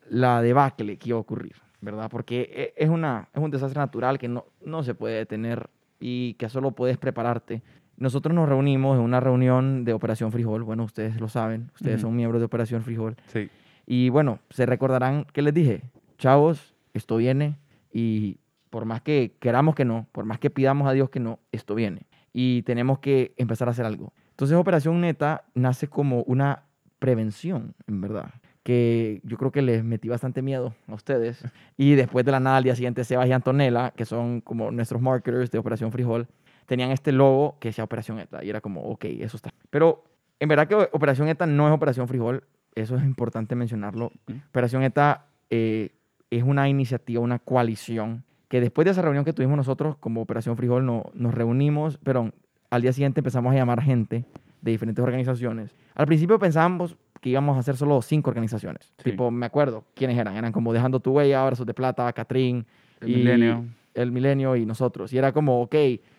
[0.08, 2.08] la, debacle que iba a ocurrir, ¿verdad?
[2.10, 5.68] Porque e- es, una, es un desastre natural que no, no se puede detener
[6.00, 7.62] y que solo puedes prepararte.
[7.96, 12.16] Nosotros nos reunimos en una reunión de Operación Frijol, bueno, ustedes lo saben, ustedes son
[12.16, 13.48] miembros de Operación Frijol, Sí.
[13.86, 15.82] y bueno, se recordarán que les dije,
[16.18, 17.58] chavos, esto viene
[17.92, 18.38] y
[18.70, 21.74] por más que queramos que no, por más que pidamos a Dios que no, esto
[21.74, 22.06] viene.
[22.32, 24.12] Y tenemos que empezar a hacer algo.
[24.30, 26.62] Entonces Operación Neta nace como una
[26.98, 28.30] prevención, en verdad,
[28.62, 31.44] que yo creo que les metí bastante miedo a ustedes.
[31.76, 35.02] Y después de la nada, al día siguiente, Sebas y Antonella, que son como nuestros
[35.02, 36.28] marketers de Operación Frijol,
[36.66, 38.44] tenían este logo que decía Operación ETA.
[38.44, 39.50] Y era como, ok, eso está.
[39.70, 40.04] Pero
[40.38, 42.44] en verdad que Operación ETA no es Operación Frijol.
[42.74, 44.12] Eso es importante mencionarlo.
[44.48, 45.90] Operación ETA eh,
[46.30, 50.56] es una iniciativa, una coalición, que después de esa reunión que tuvimos nosotros como Operación
[50.56, 52.32] Frijol, no, nos reunimos, pero
[52.70, 54.24] al día siguiente empezamos a llamar gente
[54.62, 55.74] de diferentes organizaciones.
[55.94, 58.92] Al principio pensábamos que íbamos a hacer solo cinco organizaciones.
[58.98, 59.12] Sí.
[59.12, 60.36] Tipo, me acuerdo quiénes eran.
[60.36, 62.66] Eran como Dejando tu Huella, Abrazos de Plata, Catrín,
[63.00, 63.64] El y Milenio.
[63.94, 65.12] el Milenio y nosotros.
[65.12, 65.74] Y era como, ok,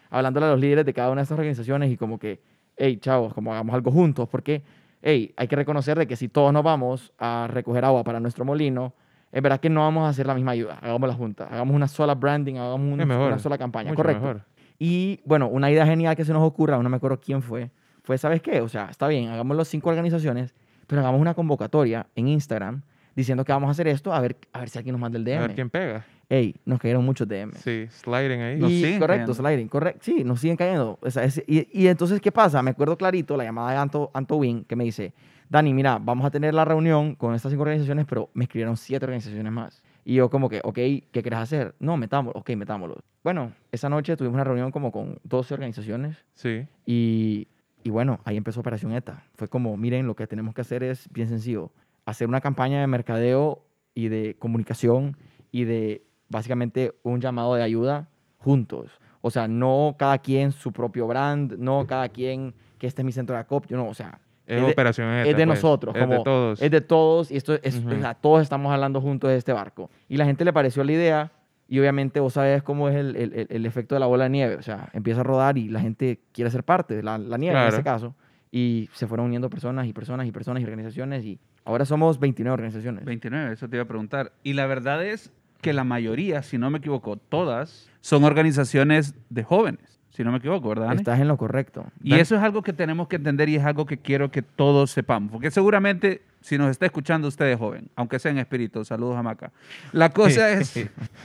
[0.10, 2.39] hablándole a los líderes de cada una de estas organizaciones y como que,
[2.78, 4.63] hey, chavos, como hagamos algo juntos, porque,
[5.01, 8.45] hey, hay que reconocer de que si todos nos vamos a recoger agua para nuestro
[8.45, 8.93] molino,
[9.32, 11.88] es verdad que no vamos a hacer la misma ayuda, hagamos la junta, hagamos una
[11.89, 14.21] sola branding, hagamos una, una sola campaña, Mucho correcto.
[14.21, 14.41] mejor.
[14.80, 17.71] Y bueno, una idea genial que se nos ocurra, no me acuerdo quién fue,
[18.04, 18.62] fue, ¿sabes qué?
[18.62, 20.54] O sea, está bien, hagamos las cinco organizaciones,
[20.93, 22.84] pero hagamos una convocatoria en Instagram
[23.15, 25.23] diciendo que vamos a hacer esto, a ver, a ver si alguien nos manda el
[25.27, 25.56] A ver DM.
[25.56, 26.06] quién pega.
[26.29, 27.51] Ey, nos cayeron muchos DM.
[27.56, 28.60] Sí, sliding ahí.
[28.60, 29.34] Nos Y, correcto, cayendo.
[29.34, 29.99] sliding, correcto.
[30.03, 30.99] Sí, nos siguen cayendo.
[31.01, 32.62] O sea, es- y, y entonces, ¿qué pasa?
[32.62, 35.13] Me acuerdo clarito la llamada de Anto, Anto Win que me dice,
[35.49, 39.06] Dani, mira, vamos a tener la reunión con estas cinco organizaciones, pero me escribieron siete
[39.06, 39.82] organizaciones más.
[40.06, 41.73] Y yo como que, ok, ¿qué querés hacer?
[41.79, 42.39] No, metámoslo.
[42.39, 42.97] Ok, metámoslo.
[43.23, 46.65] Bueno, esa noche tuvimos una reunión como con 12 organizaciones Sí.
[46.86, 47.47] y,
[47.84, 49.24] y bueno, ahí empezó Operación ETA.
[49.36, 51.72] Fue como, miren, lo que tenemos que hacer es bien sencillo.
[52.06, 55.17] Hacer una campaña de mercadeo y de comunicación
[55.52, 58.08] y de básicamente un llamado de ayuda
[58.39, 58.91] juntos.
[59.22, 63.12] O sea, no cada quien su propio brand, no cada quien que este es mi
[63.12, 65.48] centro de acopio, no, o sea, Es, de- operación ETA, es de pues.
[65.62, 66.62] nosotros, Es como de todos.
[66.62, 67.89] es de todos y esto es, Ujú.
[67.96, 69.89] o sea, todos estamos hablando juntos de este barco.
[70.10, 71.32] Y la gente le pareció la idea
[71.67, 74.56] y obviamente vos sabes cómo es el, el- el- efecto de la bola de nieve,
[74.56, 77.56] o sea, empieza a rodar y la gente quiere ser parte de la, la nieve
[77.58, 78.15] en este caso
[78.52, 82.54] y se fueron uniendo personas y personas y personas y organizaciones y ahora somos 29
[82.54, 83.06] organizaciones.
[83.06, 84.34] 29, eso te iba a preguntar.
[84.43, 89.43] Y la verdad es que la mayoría, si no me equivoco, todas son organizaciones de
[89.43, 90.88] jóvenes, si no me equivoco, ¿verdad?
[90.88, 90.97] Dani?
[90.99, 91.86] Estás en lo correcto.
[92.04, 94.91] Y eso es algo que tenemos que entender y es algo que quiero que todos
[94.91, 95.32] sepamos.
[95.32, 99.52] Porque seguramente, si nos está escuchando usted joven, aunque sea en espíritu, saludos a Maca.
[99.91, 100.78] La cosa es,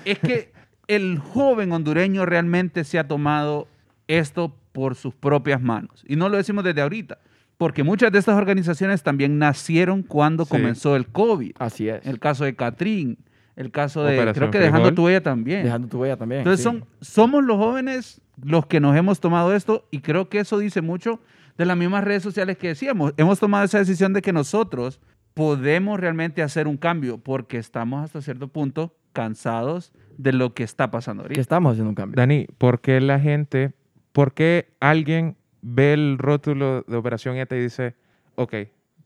[0.04, 0.52] es que
[0.86, 3.68] el joven hondureño realmente se ha tomado
[4.06, 6.02] esto por sus propias manos.
[6.08, 7.18] Y no lo decimos desde ahorita,
[7.58, 10.50] porque muchas de estas organizaciones también nacieron cuando Sí.
[10.50, 11.56] comenzó el COVID.
[11.58, 12.06] Así es.
[12.06, 13.18] El caso de Catrín,
[13.58, 14.94] el caso de, Operación creo que Dejando Frijol.
[14.94, 15.64] tu huella también.
[15.64, 16.40] Dejando tu huella también.
[16.40, 16.64] Entonces sí.
[16.64, 20.80] son, somos los jóvenes los que nos hemos tomado esto y creo que eso dice
[20.80, 21.20] mucho
[21.56, 23.14] de las mismas redes sociales que decíamos.
[23.16, 25.00] Hemos tomado esa decisión de que nosotros
[25.34, 30.90] podemos realmente hacer un cambio porque estamos hasta cierto punto cansados de lo que está
[30.92, 31.40] pasando que ahorita.
[31.40, 32.16] estamos haciendo un cambio.
[32.16, 33.72] Dani, ¿por qué la gente,
[34.12, 37.96] por qué alguien ve el rótulo de Operación ETA y dice,
[38.36, 38.54] ok,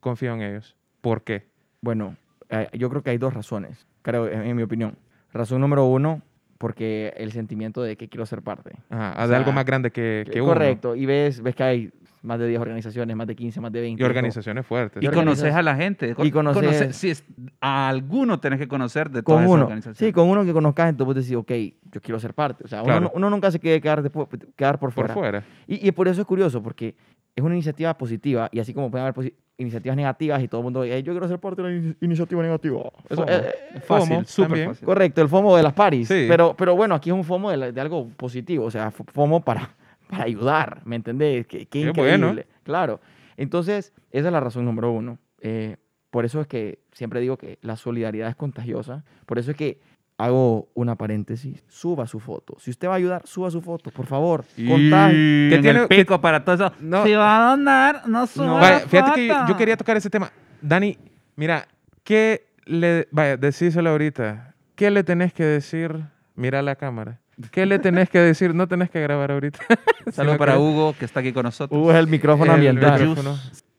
[0.01, 0.77] confío en ellos?
[1.01, 1.47] ¿Por qué?
[1.81, 2.17] Bueno,
[2.51, 4.97] eh, yo creo que hay dos razones, creo, en, en mi opinión.
[5.33, 6.21] Razón número uno,
[6.59, 8.73] porque el sentimiento de que quiero ser parte.
[8.91, 10.53] Ajá, O de sea, algo más grande que, que uno.
[10.53, 11.91] Correcto, y ves, ves que hay
[12.23, 14.01] más de 10 organizaciones, más de 15, más de 20.
[14.01, 15.03] Y organizaciones fuertes.
[15.03, 16.15] Y conoces a la gente.
[16.19, 17.25] y conoces- conoces- si es-
[17.61, 19.63] a alguno tenés que conocer de con todas esas uno.
[19.65, 19.99] organizaciones.
[19.99, 21.51] Sí, con uno que conozcas, entonces vos decís, ok,
[21.91, 22.63] yo quiero ser parte.
[22.65, 23.01] O sea, uno, Claro.
[23.07, 25.15] no- uno nunca se quiere quedar, despu- quedar por por fuera.
[25.15, 25.45] fuera.
[25.67, 26.95] Y, y por eso es curioso, porque
[27.35, 30.83] es una iniciativa positiva, y así como pueden haber iniciativas negativas y todo el mundo,
[30.85, 32.83] "Ey, yo quiero ser parte de la ini- iniciativa negativa.
[33.09, 34.69] Eso, eh, eh, Fácil, FOMO súper también.
[34.71, 34.87] fácil.
[34.87, 36.09] correcto, el FOMO de las paris.
[36.09, 36.25] Sí.
[36.29, 39.41] Pero, pero bueno, aquí es un FOMO de, la- de algo positivo, o sea, FOMO
[39.45, 39.71] para,
[40.09, 41.47] para ayudar, ¿me entendés?
[41.47, 42.19] Qué, qué Qué increíble.
[42.27, 42.43] bueno.
[42.65, 43.01] Claro.
[43.37, 45.19] Entonces, esa es la razón número uno.
[45.41, 45.77] Eh,
[46.11, 49.05] por eso es que siempre digo que la solidaridad es contagiosa.
[49.27, 49.81] Por eso es que
[50.25, 51.65] hago una paréntesis.
[51.69, 52.57] Suba su foto.
[52.61, 54.45] Si usted va a ayudar, suba su foto, por favor.
[54.57, 55.47] Contagie.
[55.47, 56.73] Y ¿Qué en tiene- el pico para todo eso.
[56.81, 57.05] No.
[57.05, 60.31] Si va a donar, no suba Vaya, la fíjate que yo, quería tocar ese tema.
[60.61, 60.97] Dani,
[61.37, 61.67] mira,
[62.05, 63.09] ¿qué le...
[63.11, 64.55] Vaya, decíselo ahorita.
[64.75, 66.05] ¿Qué le tenés que decir?
[66.35, 67.21] Mira la cámara.
[67.51, 68.55] ¿Qué le tenés que decir?
[68.55, 69.59] No tenés que grabar ahorita.
[70.13, 71.79] Saludos para que- Hugo, que está aquí con nosotros.
[71.79, 73.15] Hugo es el micrófono ambiental.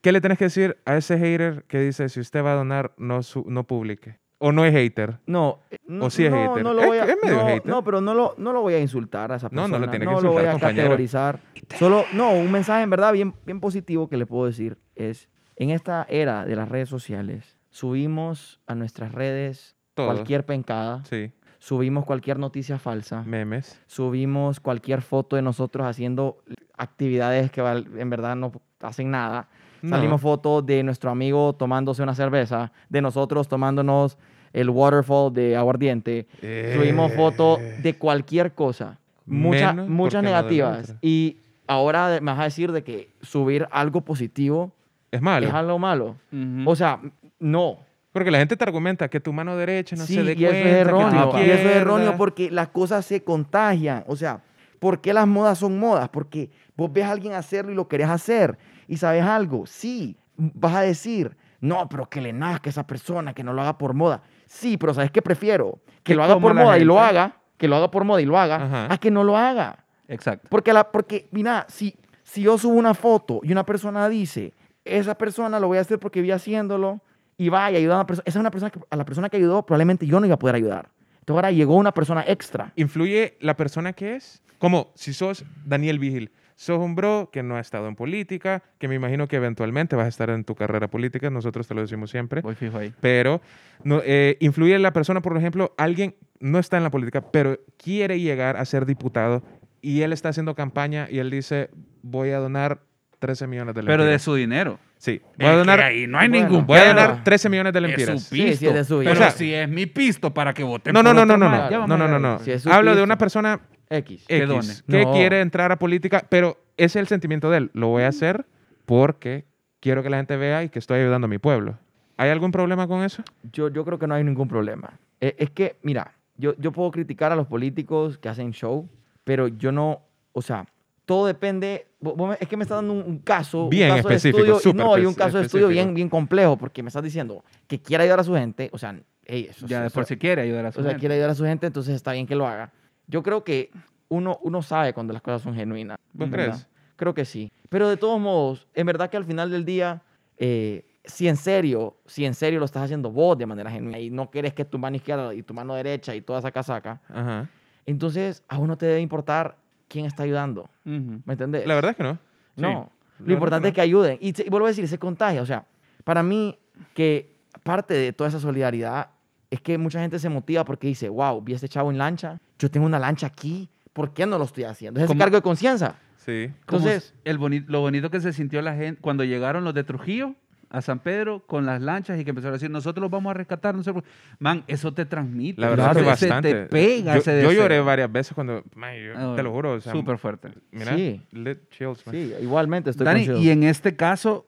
[0.02, 2.92] ¿Qué le tenés que decir a ese hater que dice si usted va a donar,
[2.98, 4.20] no, su- no publique?
[4.46, 5.20] ¿O no es hater?
[5.26, 6.64] No, eh, no, ¿O sí es no, hater?
[6.64, 7.66] no lo voy a, es medio no, hater.
[7.66, 9.80] no, pero no lo, no lo voy a insultar a esa No, persona.
[9.80, 10.84] no lo tiene que lo voy insultar, a compañero.
[10.84, 11.40] categorizar.
[11.80, 15.70] Solo, no, un mensaje en verdad bien, bien positivo que le puedo decir es, en
[15.70, 20.08] esta era de las redes sociales, subimos a nuestras redes Todo.
[20.08, 23.80] cualquier pencada, Sí, subimos cualquier noticia falsa, memes.
[23.88, 26.44] subimos cualquier foto de nosotros haciendo
[26.78, 28.52] actividades que en verdad no
[28.82, 29.48] hacen nada.
[29.82, 29.90] No.
[29.98, 34.18] Salimos fotos de nuestro amigo tomándose una cerveza, de nosotros tomándonos
[34.54, 36.28] el waterfall de aguardiente.
[36.39, 39.00] Subimos Eh, fotos de cualquier cosa.
[39.26, 40.96] Mucha- muchas negativas.
[41.02, 41.38] y
[41.68, 44.72] ahora me vas a decir de que subir algo positivo
[45.12, 45.48] Es malo.
[45.48, 46.16] es algo malo.
[46.32, 46.70] Ujú.
[46.70, 47.00] O sea,
[47.39, 47.78] no.
[48.12, 50.52] Porque la gente te argumenta que tu mano derecha no sí, se dé y eso
[50.52, 50.70] cuenta.
[50.70, 51.30] es que erróneo.
[51.30, 54.04] tu Y eso es erróneo porque las cosas se contagian.
[54.08, 54.42] O sea,
[54.80, 56.10] ¿por qué las modas son modas?
[56.10, 58.58] Porque vos ves a alguien hacerlo y lo querés hacer.
[58.88, 63.34] Y sabes algo, sí, vas a decir, no, pero que le nazca a esa persona,
[63.34, 64.22] que no lo haga por moda.
[64.54, 65.80] Sí, pero ¿sabes qué prefiero?
[66.04, 68.38] Que lo haga por moda y lo haga, que lo haga por moda y lo
[68.38, 68.94] haga, Ajá.
[68.94, 69.84] a que no lo haga.
[70.08, 70.48] Exacto.
[70.50, 74.54] Porque, la, porque mira, si, si yo subo una foto y una persona dice,
[74.86, 77.02] esa persona lo voy a hacer porque vi haciéndolo
[77.36, 79.30] y va y ayuda a una persona, esa es una persona que, a la persona
[79.30, 80.89] que ayudó, probablemente yo no iba a poder ayudar.
[81.16, 82.72] Entonces ahora llegó una persona extra.
[82.76, 84.44] ¿Influye la persona que es?
[84.60, 86.32] Como si sos Daniel Vigil.
[86.56, 90.06] Sos un bro que no ha estado en política, que me imagino que eventualmente vas
[90.06, 92.42] a estar en tu carrera política, nosotros te lo decimos siempre.
[92.42, 92.94] Voy fijo ahí.
[93.02, 93.42] Pero
[93.84, 98.20] no, eh, influye la persona, por ejemplo, alguien no está en la política, pero quiere
[98.20, 99.44] llegar a ser diputado
[99.82, 101.70] y él está haciendo campaña y él dice,
[102.04, 102.82] voy a donar
[103.20, 103.98] 13 millones de lempiras.
[103.98, 104.80] Pero de su dinero.
[104.98, 107.74] Sí, voy a Es donar, ahí no hay Bueno, ningún voy a donar 13 millones
[107.74, 108.24] de Es lempiras.
[108.24, 108.68] su Sí, sí, pisto.
[108.70, 109.32] es de su Pero dinero.
[109.32, 111.98] si es mi pisto para que voten No, no, por no, no, no, no, no,
[111.98, 112.39] no, no, no.
[112.39, 113.04] Si es Hablo de pisto.
[113.04, 113.60] una persona
[113.98, 114.26] X.
[114.28, 114.68] Que X, done.
[114.88, 115.12] que No.
[115.14, 117.72] quiere entrar a política, pero ese es el sentimiento de él.
[117.74, 118.46] Lo voy a hacer
[118.86, 119.46] porque
[119.80, 121.78] quiero que la gente vea y que estoy ayudando a mi pueblo.
[122.18, 123.24] ¿Hay algún problema con eso?
[123.52, 125.00] Yo, yo creo que no hay ningún problema.
[125.20, 128.88] Eh, es que, mira, yo, yo puedo criticar a los políticos que hacen show,
[129.24, 130.02] pero yo no,
[130.32, 130.66] o sea,
[131.06, 133.98] todo depende, vo- vos me- es que me estás dando un, un caso, Bien un
[133.98, 135.86] caso específico, de estudio, y súper no, y un espe- caso de estudio específico.
[135.86, 138.96] bien, bien complejo, porque me estás diciendo que quiere ayudar a su gente, o sea,
[139.26, 141.00] ey, eso, Ya de eso- por si quiere ayudar a su o sea, gente.
[141.02, 142.72] quiere ayudar a su gente, entonces está bien que lo haga.
[143.08, 143.72] Yo creo que
[144.10, 145.98] uno, uno sabe cuando las cosas son genuinas.
[146.13, 146.46] ¿Vos ¿verdad?
[146.48, 146.68] crees?
[146.96, 147.52] Creo que sí.
[147.70, 150.02] Pero de todos modos, en verdad que al final del día,
[150.38, 154.10] eh, si en serio, si en serio lo estás haciendo vos de manera genuina y
[154.10, 157.50] no quieres que tu mano izquierda y tu mano derecha y toda esa casaca, Ajá.
[157.86, 160.70] entonces a uno te debe importar quién está ayudando.
[160.86, 161.22] Ujú.
[161.26, 161.68] ¿Me entendés?
[161.68, 162.13] La verdad es que no.
[162.13, 162.62] Sí.
[162.62, 162.92] No.
[163.20, 164.18] La Lo importante que es que ayuden.
[164.22, 165.42] Y, y vuelvo a decir, se contagia.
[165.42, 165.66] O sea,
[166.04, 166.58] para mí,
[166.94, 169.10] que parte de toda esa solidaridad
[169.54, 172.39] es que mucha gente se motiva porque dice, wow, vi a este chavo en lancha,
[172.60, 175.00] yo tengo una lancha aquí, ¿por qué no lo estoy haciendo?
[175.00, 175.96] Es ese cargo de conciencia.
[176.18, 176.50] Sí.
[176.62, 180.36] Entonces, el boni- lo bonito que se sintió la gente cuando llegaron los de Trujillo
[180.70, 183.34] a San Pedro con las lanchas y que empezaron a decir, nosotros los vamos a
[183.36, 183.76] rescatar.
[183.76, 184.04] No sé por-".
[184.39, 185.62] Man, eso te transmite.
[185.62, 186.50] La verdad es que Se- bastante.
[186.52, 187.62] Se te pega yo, ese yo deseo.
[187.63, 190.50] lloré varias veces cuando, man, yo Ah, te lo juro, o sea, Súper fuerte.
[190.72, 191.22] mira, Sí.
[191.32, 192.16] lit chills, man.
[192.16, 194.48] sí, igualmente estoy Dani, con y en este caso,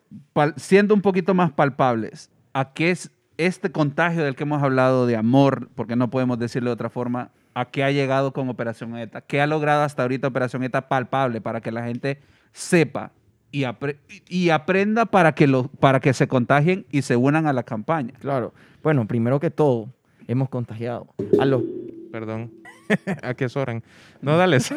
[0.56, 5.16] siendo un poquito más palpables, ¿a qué es este contagio del que hemos hablado de
[5.16, 9.22] amor, porque no podemos decirlo de otra forma, a qué ha llegado con Operación ETA?
[9.22, 12.20] ¿Qué ha logrado hasta ahorita Operación ETA palpable para que la gente
[12.52, 13.12] sepa
[13.52, 17.54] y, apre- y aprenda para que, lo, para que se contagien y se unan a
[17.54, 18.14] la campaña?
[18.20, 18.54] Claro.
[18.84, 19.90] Bueno, primero que todo,
[20.28, 21.08] hemos contagiado
[21.40, 21.64] a los...
[22.12, 22.52] Perdón.
[23.24, 23.84] ¿A qué oran?
[24.22, 24.60] No, dale.
[24.60, 24.76] sí,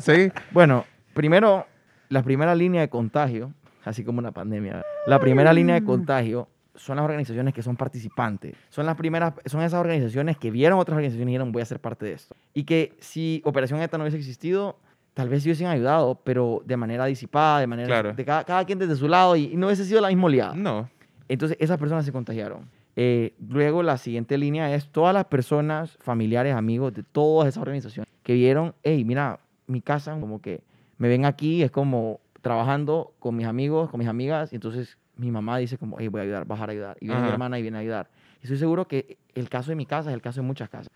[0.00, 0.32] sí.
[0.52, 1.66] Bueno, primero,
[2.08, 3.52] la primera línea de contagio,
[3.84, 8.54] así como una pandemia, la primera línea de contagio son las organizaciones que son participantes.
[8.70, 11.80] Son las primeras, son esas organizaciones que vieron otras organizaciones y dijeron, voy a ser
[11.80, 12.34] parte de esto.
[12.54, 14.78] Y que si Operación ETA no hubiese existido,
[15.14, 17.88] tal vez sí hubiesen ayudado, pero de manera disipada, de manera...
[17.88, 18.14] Claro.
[18.14, 20.54] De cada, cada quien desde su lado y, y no hubiese sido la misma oleada.
[20.54, 20.88] No.
[21.28, 22.68] Entonces, esas personas se contagiaron.
[22.96, 28.08] Eh, luego, la siguiente línea es todas las personas, familiares, amigos de todas esas organizaciones
[28.22, 30.62] que vieron, hey, mira, mi casa, como que
[30.96, 35.30] me ven aquí, es como trabajando con mis amigos, con mis amigas, y entonces mi
[35.30, 36.96] mamá dice como, hey, voy a ayudar, bajar a ayudar.
[37.00, 38.08] Y viene mi hermana y viene a ayudar.
[38.40, 40.88] Y estoy seguro que el caso de mi casa es el caso de muchas casas.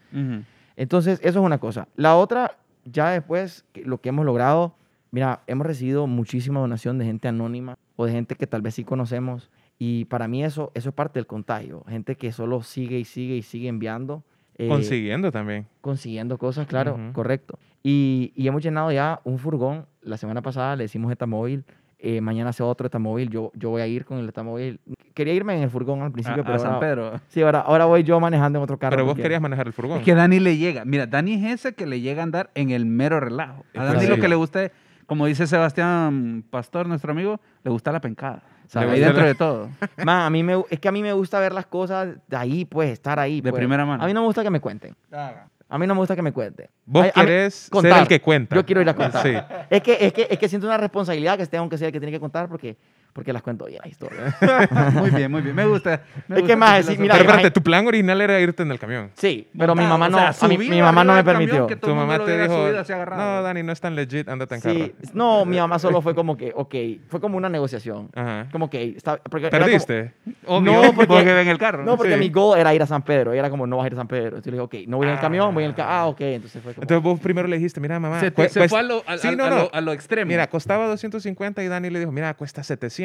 [0.77, 1.89] Entonces, eso es una cosa.
[1.97, 4.75] La otra, ya después, lo que hemos logrado,
[5.11, 8.85] mira, hemos recibido muchísima donación de gente anónima o de gente que tal vez sí
[8.85, 9.51] conocemos.
[9.79, 11.85] Y para mí eso, eso es parte del contagio.
[11.89, 14.23] Gente que solo sigue y sigue y sigue enviando.
[14.57, 15.67] eh, Consiguiendo también.
[15.81, 17.59] consiguiendo cosas, claro, correcto.
[17.83, 19.87] Y, y hemos llenado ya un furgón.
[20.03, 21.65] La semana pasada le hicimos etamóvil.
[22.05, 23.31] Eh, mañana hace otro etamóvil.
[23.31, 24.81] Yo, yo voy a ir con el etamóvil.
[25.15, 27.21] Quería irme en el furgón al principio, A, pero a San ahora, Pedro.
[27.29, 28.97] sí, ahora, ahora voy yo manejando en otro carro.
[28.97, 29.99] Pero vos querías manejar el furgón.
[29.99, 30.85] Es que Dani le llega.
[30.85, 33.65] Mira, Dani es ese que le llega a andar en el mero relajo.
[33.77, 34.73] A Dani lo que le gusta, es,
[35.07, 38.43] como dice Sebastián Pastor, nuestro amigo, le gusta la pencada.
[38.68, 38.90] ¿Sabes?
[38.90, 39.68] Ahí dentro la- de todo.
[40.05, 42.64] Ma, a mí me, es que a mí me gusta ver las cosas de ahí,
[42.64, 43.40] pues, estar ahí.
[43.40, 43.59] De pues.
[43.61, 44.03] primera mano.
[44.03, 44.94] A mí no me gusta que me cuenten.
[45.68, 46.68] A mí no me gusta que me cuenten.
[46.85, 48.55] Vos a mí- ser el que cuenta.
[48.55, 49.22] Yo quiero ir a contar.
[49.22, 49.35] Sí.
[49.70, 51.98] Es, que, es, que, es que siento una responsabilidad que tengo que ser el que
[52.01, 52.77] tiene que contar porque,
[53.12, 54.35] porque las cuento bien las historias.
[54.94, 55.55] Muy bien, muy bien.
[55.55, 56.03] Me gusta.
[56.29, 58.62] me Es gusta que tu más, sí, mira, Pero espérate, tu plan original era irte
[58.62, 59.11] en el camión.
[59.14, 61.66] Sí, pero mi mamá no, o sea, a mí- subido mi mamá no me permitió.
[61.66, 62.68] Tu mamá te dijo,
[63.16, 64.92] no, Dani, no es tan legit, ándate en Sí, carro.
[65.14, 66.75] no, mi mamá solo fue como que, ok,
[67.09, 68.09] fue como una negociación.
[68.14, 68.46] Ajá.
[68.51, 70.14] Como que, está, porque era como- ¿Perdiste?
[70.46, 71.85] Obvio, No, porque- porque ven el carro.
[71.85, 72.18] no, porque Sí.
[72.20, 73.35] mi goal era ir a San Pedro.
[73.35, 74.29] Y era como, no vas a ir a San Pedro.
[74.38, 75.90] Entonces le dije, ok, no voy en el camión, voy en el carro.
[75.92, 76.20] Ah, ok.
[76.22, 76.83] Entonces fue como...
[76.85, 78.20] Entonces vos primero le dijiste, mira, mamá.
[78.20, 78.48] se, fue
[79.72, 80.29] a lo extremo.
[80.29, 83.02] Mira, costaba 250 y Dani le dijo, mira, cuesta 700.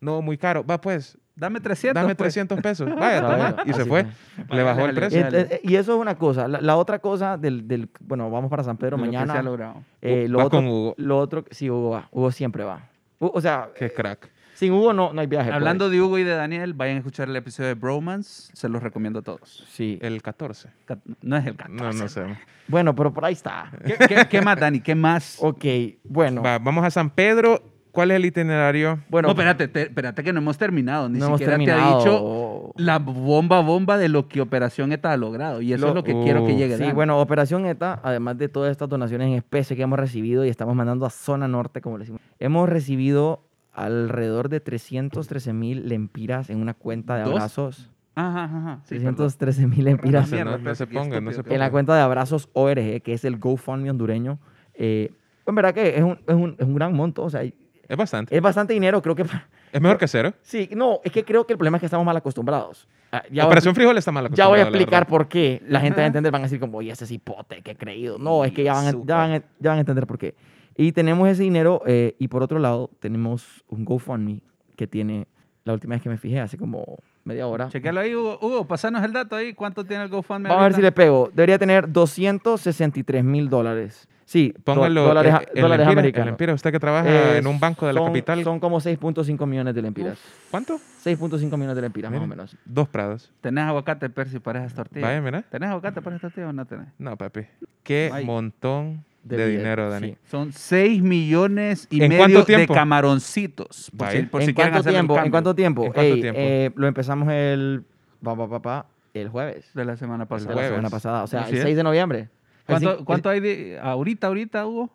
[0.00, 0.64] No, muy caro.
[0.64, 1.94] Va, pues, dame 300.
[2.02, 2.34] dame pues.
[2.34, 2.88] 300 pesos.
[2.98, 3.56] Vaya, toma.
[3.66, 4.06] Y se fue.
[4.50, 5.20] Le bajó el precio.
[5.22, 5.40] dale.
[5.40, 6.48] Eh, eh, y eso es una cosa.
[6.48, 9.20] La, la otra cosa del, del- Bueno, vamos para San Pedro lo que se ha
[9.20, 9.42] mañana.
[9.42, 9.82] logrado.
[10.02, 10.94] Eh, lo, otro, con Hugo.
[10.98, 12.08] lo otro, sí, Hugo va.
[12.12, 12.88] Hugo siempre va.
[13.20, 14.30] O sea, Qué crack.
[14.54, 15.46] sin Hugo no, no hay viaje.
[15.48, 15.56] pues.
[15.56, 18.50] Hablando de Hugo y de Daniel, vayan a escuchar el episodio de Bromance.
[18.54, 19.64] Se los recomiendo a todos.
[19.70, 19.98] Sí.
[20.02, 20.68] El 14.
[20.84, 21.82] Cat- No es el 14.
[21.82, 22.24] No, no sé.
[22.68, 23.72] Bueno, pero por ahí está.
[23.84, 24.80] ¿Qué, qué- qué más, Dani?
[24.80, 25.38] ¿Qué más?
[25.40, 25.64] Ok,
[26.04, 26.42] bueno.
[26.42, 27.60] Va, vamos a San Pedro.
[27.92, 29.00] ¿Cuál es el itinerario?
[29.08, 31.08] Bueno, no, espérate, te- espérate que no hemos terminado.
[31.08, 31.94] Ni no hemos siquiera te terminado.
[31.94, 35.60] ha dicho la bomba bomba de lo que Operación ETA ha logrado.
[35.62, 36.76] Y eso Lo- es lo que quiero que llegue.
[36.76, 40.48] Sí, bueno, Operación ETA, además de todas estas donaciones en especie que hemos recibido y
[40.48, 46.50] estamos mandando a Zona Norte, como le decimos, hemos recibido alrededor de 313 mil lempiras
[46.50, 47.32] en una cuenta de ¿Dos?
[47.32, 47.90] abrazos.
[48.14, 48.80] Ajá, ajá, ajá.
[48.84, 49.14] Sí, perdón.
[49.14, 51.54] 313 mil lempiras No no- no se ponga, no se estúpido.
[51.54, 51.70] en la ponga.
[51.72, 54.38] cuenta de abrazos ORG, que es el GoFundMe hondureño.
[54.74, 55.12] Eh,
[55.46, 57.42] en verdad que es un, es un- es un gran monto, o sea,
[57.88, 58.36] Es bastante.
[58.36, 59.24] es bastante dinero, creo que...
[59.72, 60.34] Es mejor que cero.
[60.42, 62.86] Sí, no, es que creo que el problema es que estamos mal acostumbrados.
[63.10, 65.62] Ah, ya Operación Frijol está mal Ya voy a acostumbrada, explicar por qué.
[65.66, 68.18] La gente va a entender, van a decir como, oye, ese es hipote, qué creído.
[68.18, 70.34] No, es que ya van, a, ya, van a, ya van a entender por qué.
[70.76, 74.42] Y tenemos ese dinero eh, y por otro lado tenemos un GoFundMe
[74.76, 75.26] que tiene,
[75.64, 77.68] la última vez que me fijé, hace como media hora.
[77.68, 78.38] Chequealo ahí, Hugo.
[78.40, 79.54] Hugo, pasanos el dato ahí.
[79.54, 80.48] ¿Cuánto tiene el GoFundMe?
[80.48, 81.02] Vamos a ver si le ahorita?
[81.02, 81.30] pego.
[81.32, 84.08] Debería tener 263 mil dólares.
[84.28, 85.04] Sí, Póngalo.
[85.04, 86.28] dólares, eh, el dólares Empira, el americanos.
[86.28, 88.44] Empira, usted que trabaja Eh, en un banco de la son- capital.
[88.44, 90.18] Son como 6.5 millones de lempiras.
[90.50, 90.78] ¿Cuánto?
[91.02, 92.54] 6.5 millones de lempiras, más o menos.
[92.66, 93.32] Dos prados.
[93.40, 95.08] ¿Tenés aguacate, Percy, para esas tortillas?
[95.08, 95.40] Vaya, mira.
[95.50, 96.88] ¿Tenés aguacate para esas tortillas o no tenés?
[96.98, 97.46] No, papi.
[97.82, 98.26] Qué Ay.
[98.26, 100.08] montón de, De dinero, Dani.
[100.08, 100.16] sí.
[100.30, 103.90] Son 6 millones y ¿En medio de camaroncitos.
[103.96, 105.18] Por si, por ¿En si cuánto el tiempo?
[105.18, 105.84] ¿En cuánto tiempo?
[105.86, 106.38] ¿En cuánto Ey, tiempo?
[106.42, 107.82] eh, lo empezamos el...
[108.22, 109.70] Pa, pa, pa, pa, el jueves.
[109.72, 110.50] De la semana de pasada.
[110.50, 110.70] la jueves.
[110.70, 111.22] semana pasada.
[111.22, 111.62] O sea, el es.
[111.62, 112.28] 6 de noviembre.
[112.68, 114.90] El ¿Cuánto, hay de ahorita, ahorita, Hugo?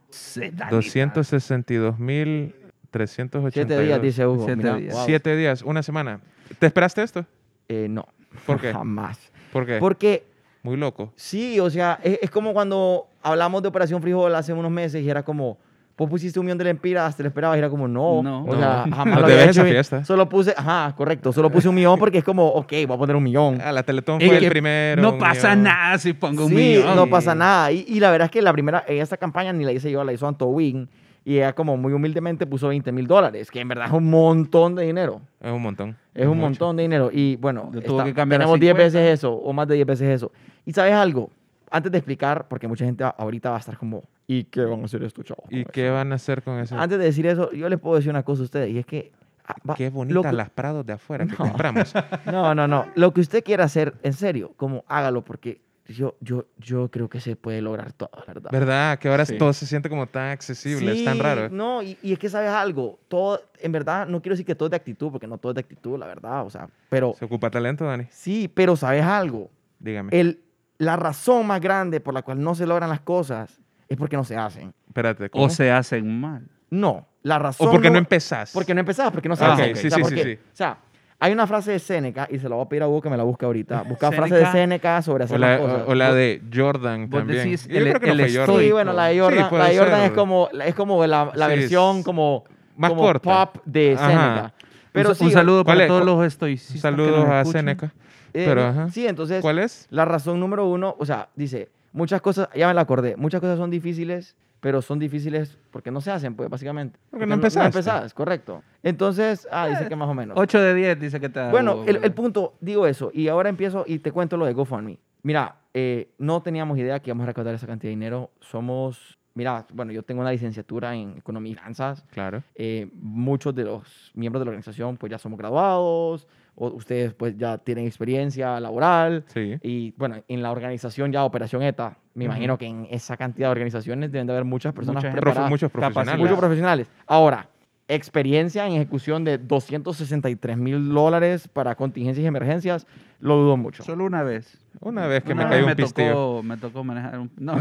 [0.70, 2.56] 262 mil
[2.92, 3.54] 382.
[3.54, 4.46] Siete días, dice Hugo.
[4.46, 4.94] Siete Mira, días.
[4.94, 5.06] wow.
[5.06, 6.20] Siete días, una semana.
[6.60, 7.26] ¿Te esperaste esto?
[7.68, 8.08] Eh, no.
[8.46, 8.72] ¿Por qué?
[8.72, 9.20] Jamás.
[9.52, 9.80] ¿Por qué?
[9.80, 10.24] Porque
[10.62, 11.12] Muy loco.
[11.16, 15.10] sí, o sea, es, es como cuando hablamos de Operación Frijol hace unos meses y
[15.10, 15.58] era como,
[15.98, 18.22] vos pusiste un millón de lempiras, te lo esperabas y era como, no.
[18.24, 18.46] No.
[18.46, 20.04] O sea, jamás No lo te había ves hecho fiesta.
[20.04, 23.16] Solo puse, ajá, correcto, solo puse un millón porque es como, ok, voy a poner
[23.16, 23.60] un millón.
[23.64, 25.02] Ah, la Teletón fue el primero.
[25.02, 25.64] No pasa millón.
[25.64, 26.96] nada si pongo un sí, millón.
[26.96, 27.72] no pasa nada.
[27.72, 30.04] Y, y la verdad es que la primera, en esta campaña ni la hice yo,
[30.04, 30.88] la hizo Anto Wing.
[31.26, 34.76] Y ella como muy humildemente puso 20 mil dólares, que en verdad es un montón
[34.76, 35.22] de dinero.
[35.40, 35.96] Es un montón.
[36.14, 36.42] Es un mucho.
[36.50, 37.10] montón de dinero.
[37.14, 38.74] Y bueno, está- que tenemos 10 50.
[38.74, 40.34] veces eso, o más de 10 veces eso.
[40.66, 41.30] Y sabes algo,
[41.72, 44.86] antes de explicar, porque mucha gente ahorita va a estar como, ¿y qué van a
[44.86, 45.46] hacer estos chavos?
[45.50, 45.94] ¿Y qué eso?".
[45.96, 46.78] van a hacer con eso?
[46.78, 49.12] Antes de decir eso, yo les puedo decir una cosa a ustedes, y es que...
[49.46, 51.38] ah, va- Qué bonitas que- las prados de afuera que No.
[51.38, 51.94] compramos.
[52.26, 52.88] No, no, no.
[52.96, 57.20] Lo que usted quiera hacer, en serio, como hágalo, porque yo, yo, yo creo que
[57.20, 58.50] se puede lograr todo, ¿verdad?
[58.52, 59.00] ¿Verdad?
[59.00, 59.38] Que ahora Sí.
[59.38, 61.50] todo se siente como tan accesible, es tan Sí, raro.
[61.50, 64.68] No, y, y es que sabes algo, todo, en verdad, no quiero decir que todo
[64.68, 67.26] es de actitud, porque no todo es de actitud, la verdad, o sea, pero Se
[67.26, 68.06] ocupa talento, Dani.
[68.10, 70.10] sí, pero sabes algo, Dígame.
[70.18, 70.42] el,
[70.78, 74.24] la razón más grande por la cual no se logran las cosas es porque no
[74.24, 74.74] se hacen.
[74.88, 75.46] Espérate, ¿cómo?
[75.46, 76.48] O se hacen mal.
[76.70, 77.68] No, la razón...
[77.68, 78.52] O porque no no- empezás.
[78.54, 79.72] Porque no empezabas, porque no se Ah, hacen.
[79.72, 80.40] ok, O sí, sea, sí, porque- sí, sí.
[80.54, 80.78] O sea,
[81.20, 83.16] hay una frase de Séneca, y se la voy a pedir a Hugo que me
[83.18, 83.84] la busque ahorita.
[83.88, 85.82] Busca frase de Séneca sobre hacer O la, las cosas.
[85.88, 87.44] o- o la de Jordan también.
[87.44, 88.46] decís Yo el- creo que no el fue estoico.
[88.52, 88.66] Jordan.
[88.66, 90.06] Sí, bueno, la de Jordan, puede la de Jordan ser.
[90.12, 92.44] es como, es como la, la Sí, versión es como,
[92.76, 93.52] más como corta.
[93.54, 94.08] pop de Ajá.
[94.08, 94.54] Séneca.
[94.92, 95.88] Pero un, sí, un saludo ¿cuál para es?
[95.90, 96.82] todos los estoicistas.
[96.82, 97.46] Saludos a.
[97.46, 97.94] Seneca.
[98.34, 98.90] eh, Pero, ajá.
[98.90, 99.88] sí, entonces, ¿Cuál es?
[99.92, 103.58] la razón número uno, o sea, dice, muchas cosas, ya me la acordé, muchas cosas
[103.58, 107.00] son difíciles, pero son difíciles porque no se hacen, pues, básicamente.
[107.10, 107.68] Porque no empezaste.
[107.68, 108.64] empezás, correcto.
[108.82, 110.38] Entonces, ah, dice que más o menos.
[110.38, 113.84] 8 de 10 dice que te da Bueno, el, punto, digo eso, y ahora empiezo
[113.88, 115.00] y te cuento lo de GoFundMe.
[115.22, 118.32] Mira, eh, no teníamos idea que íbamos a recaudar esa cantidad de dinero.
[118.40, 122.06] Somos, mira, bueno, yo tengo una licenciatura en Economía y Finanzas.
[122.12, 122.44] Claro.
[122.56, 127.38] Eh, muchos de los miembros de la organización pues ya somos graduados, o ustedes pues
[127.38, 129.26] ya tienen experiencia laboral.
[129.28, 129.58] Sí.
[129.62, 133.52] Y bueno, en la organización ya Operación ETA, me imagino que en esa cantidad de
[133.52, 135.50] organizaciones deben de haber muchas personas preparadas.
[135.50, 136.20] muchos profesionales.
[136.20, 136.88] Muchos profesionales.
[137.08, 137.50] Ahora,
[137.88, 142.88] experiencia en ejecución de 263 mil dólares para contingencias y emergencias,
[143.20, 143.84] lo dudo mucho.
[143.84, 144.60] Solo una vez.
[144.80, 146.12] Una vez que Una me cayó me un pistillo.
[146.12, 147.32] tocó, me tocó manejar un...
[147.38, 147.56] No,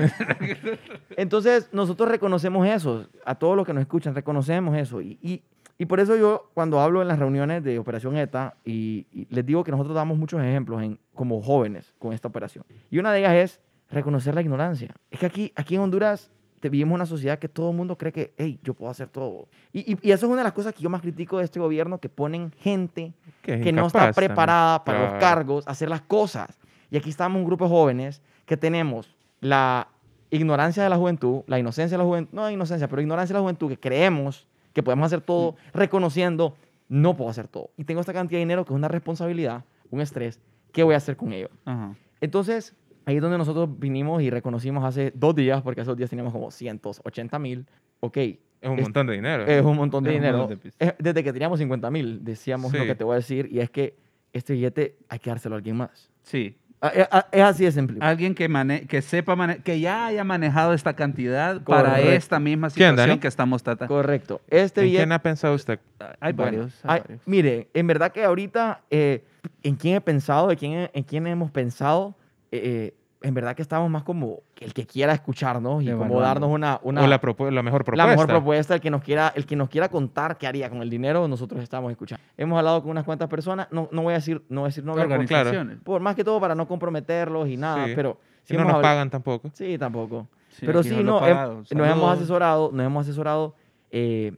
[1.17, 5.01] Entonces, nosotros reconocemos eso, a todos los que nos escuchan, reconocemos eso.
[5.01, 5.43] Y, y,
[5.83, 9.45] y por eso yo, cuando hablo en las reuniones de Operación ETA, y, y les
[9.45, 12.65] digo que nosotros damos muchos ejemplos en, como jóvenes con esta operación.
[12.89, 14.95] Y una de ellas es reconocer la ignorancia.
[15.11, 18.33] Es que aquí, aquí en Honduras vivimos una sociedad que todo el mundo cree que,
[18.37, 19.49] hey, yo puedo hacer todo.
[19.73, 21.59] Y, y, y eso es una de las cosas que yo más critico de este
[21.59, 25.21] gobierno, que ponen gente Que, es que no está preparada para los Claro.
[25.21, 26.61] cargos, a hacer las cosas.
[26.93, 29.89] Y aquí estamos un grupo de jóvenes que tenemos la
[30.31, 33.43] ignorancia de la juventud, la inocencia de la juventud, no inocencia, pero ignorancia de la
[33.43, 36.57] juventud, que creemos que podemos hacer todo, reconociendo,
[36.89, 37.71] no puedo hacer todo.
[37.77, 40.41] Y tengo esta cantidad de dinero que es una responsabilidad, un estrés,
[40.73, 41.51] ¿qué voy a hacer con ello?
[41.65, 41.95] Ajá.
[42.21, 46.33] Entonces, ahí es donde nosotros vinimos y reconocimos hace dos días, porque esos días teníamos
[46.33, 47.67] como 180 mil,
[48.01, 48.17] ok,
[48.65, 49.45] Es un Es- montón de dinero.
[49.45, 50.39] es un montón de Es dinero.
[50.39, 50.71] montón de.
[50.79, 52.87] Es- Desde que teníamos 50 mil, decíamos lo Sí.
[52.87, 53.97] que te voy a decir, y es que
[54.33, 56.09] este billete hay que dárselo a alguien más.
[56.23, 56.57] Sí.
[56.85, 57.99] Ah, eh, ah, Es así de simple.
[58.01, 62.71] Alguien que, mane que sepa, mane- que ya haya manejado esta cantidad para esta misma
[62.71, 63.95] ¿Quién, situación que estamos tratando.
[63.95, 64.41] Correcto.
[64.49, 65.03] Este ¿En billete.
[65.05, 65.79] quién ha pensado usted?
[66.19, 66.73] Hay varios.
[66.83, 67.21] hay hay- varios.
[67.25, 69.23] mire, en verdad que ahorita, eh,
[69.63, 70.49] ¿en quién he pensado?
[70.49, 72.17] ¿De quién, en quién hemos pensado?
[72.51, 76.81] Eh, en verdad que estamos más como el que quiera escucharnos y como darnos una,
[76.83, 78.07] una o la, la mejor la propuesta.
[78.07, 80.91] mejor propuesta, el que nos quiera, el que nos quiera contar qué haría con el
[80.91, 82.23] dinero, nosotros estamos escuchando.
[82.37, 84.85] Hemos hablado con unas cuantas personas, no, no voy a decir, no voy a decir
[84.85, 85.79] nombres por, Organizaciones.
[85.83, 87.93] por más que todo para no comprometerlos y nada, Sí.
[87.97, 89.51] pero Si no nos pagan tampoco.
[89.55, 90.27] Sí, tampoco.
[90.49, 93.55] Sí, Pero sí, no, he nos hemos asesorado, nos hemos asesorado.
[93.91, 94.33] eh,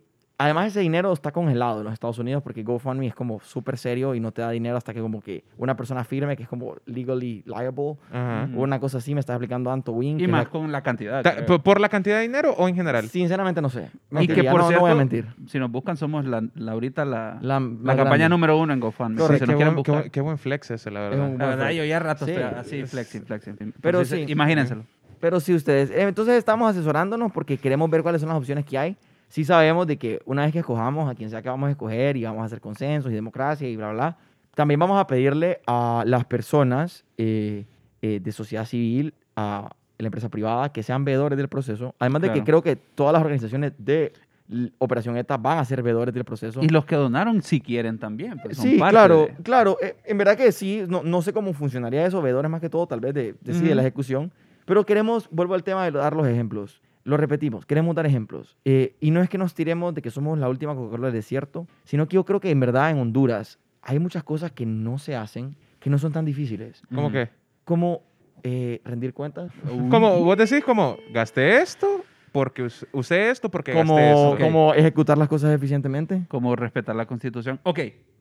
[0.45, 4.15] además, ese dinero está congelado en los Estados Unidos porque GoFundMe es como súper serio
[4.15, 6.77] y no te da dinero hasta que como que una persona firme, que es como
[6.87, 8.49] legally liable, Ajá.
[8.57, 10.21] O una cosa así, me está explicando Anto Wing.
[10.21, 11.23] Y más la- con la cantidad.
[11.23, 11.47] Ta- creo.
[11.47, 13.09] ¿por- ¿Por la cantidad de dinero o en general?
[13.09, 13.91] Sinceramente no sé.
[14.13, 15.27] Y que por no, cierto, no voy a mentir.
[15.47, 19.19] si nos buscan, somos la, la- ahorita la, La, la campaña número uno en GoFundMe.
[19.19, 19.45] Correcto.
[19.47, 21.29] Si nos qué, quieren buen, qué buen- qué buen flex ese, la Es verdad.
[21.31, 22.33] un- La verdad, yo ya rato Sí.
[22.33, 23.57] estoy así, flexing, flexing.
[23.81, 24.33] Pero Entonces, sí.
[24.33, 24.85] Imagínenselo.
[25.21, 25.91] Pero sí, ustedes.
[25.91, 28.97] eh, Entonces estamos asesorándonos porque queremos ver cuáles son las opciones que hay.
[29.29, 32.17] Sí sabemos de que una vez que escojamos a quien sea que vamos a escoger
[32.17, 34.17] y vamos a hacer consensos y democracia y bla, bla,
[34.55, 37.65] también vamos a pedirle a las personas eh,
[38.03, 41.95] eh, de sociedad civil, a la empresa privada, que sean veedores del proceso.
[41.99, 44.13] Además de que creo que todas las organizaciones de
[44.79, 46.61] Operación ETA van a ser veedores del proceso.
[46.63, 48.39] Y los que donaron, si quieren también.
[48.41, 49.79] pues, Sí, claro, de- claro.
[49.81, 52.87] eh, en verdad que sí, no, no sé cómo funcionaría eso, veedores más que todo,
[52.87, 54.31] tal vez de, de, sí, de la ejecución.
[54.67, 56.83] Pero queremos, vuelvo al tema de dar los ejemplos.
[57.05, 58.57] Lo repetimos, queremos dar ejemplos.
[58.65, 61.67] Eh, y no es que nos tiremos de que somos la última Coca-Cola del desierto,
[61.85, 65.15] sino que yo creo que en verdad en Honduras hay muchas cosas que no se
[65.15, 67.13] hacen, que no son tan difíciles, ¿Cómo Ujú.
[67.13, 67.29] que?
[67.65, 68.01] como
[68.43, 69.53] eh, rendir cuentas,
[69.91, 73.99] Como vos decís, como gasté esto porque us- usé esto porque gasté como,
[74.33, 74.39] esto.
[74.45, 76.23] como ejecutar las cosas eficientemente.
[76.29, 77.61] Como respetar la constitución.
[77.63, 77.79] Ok,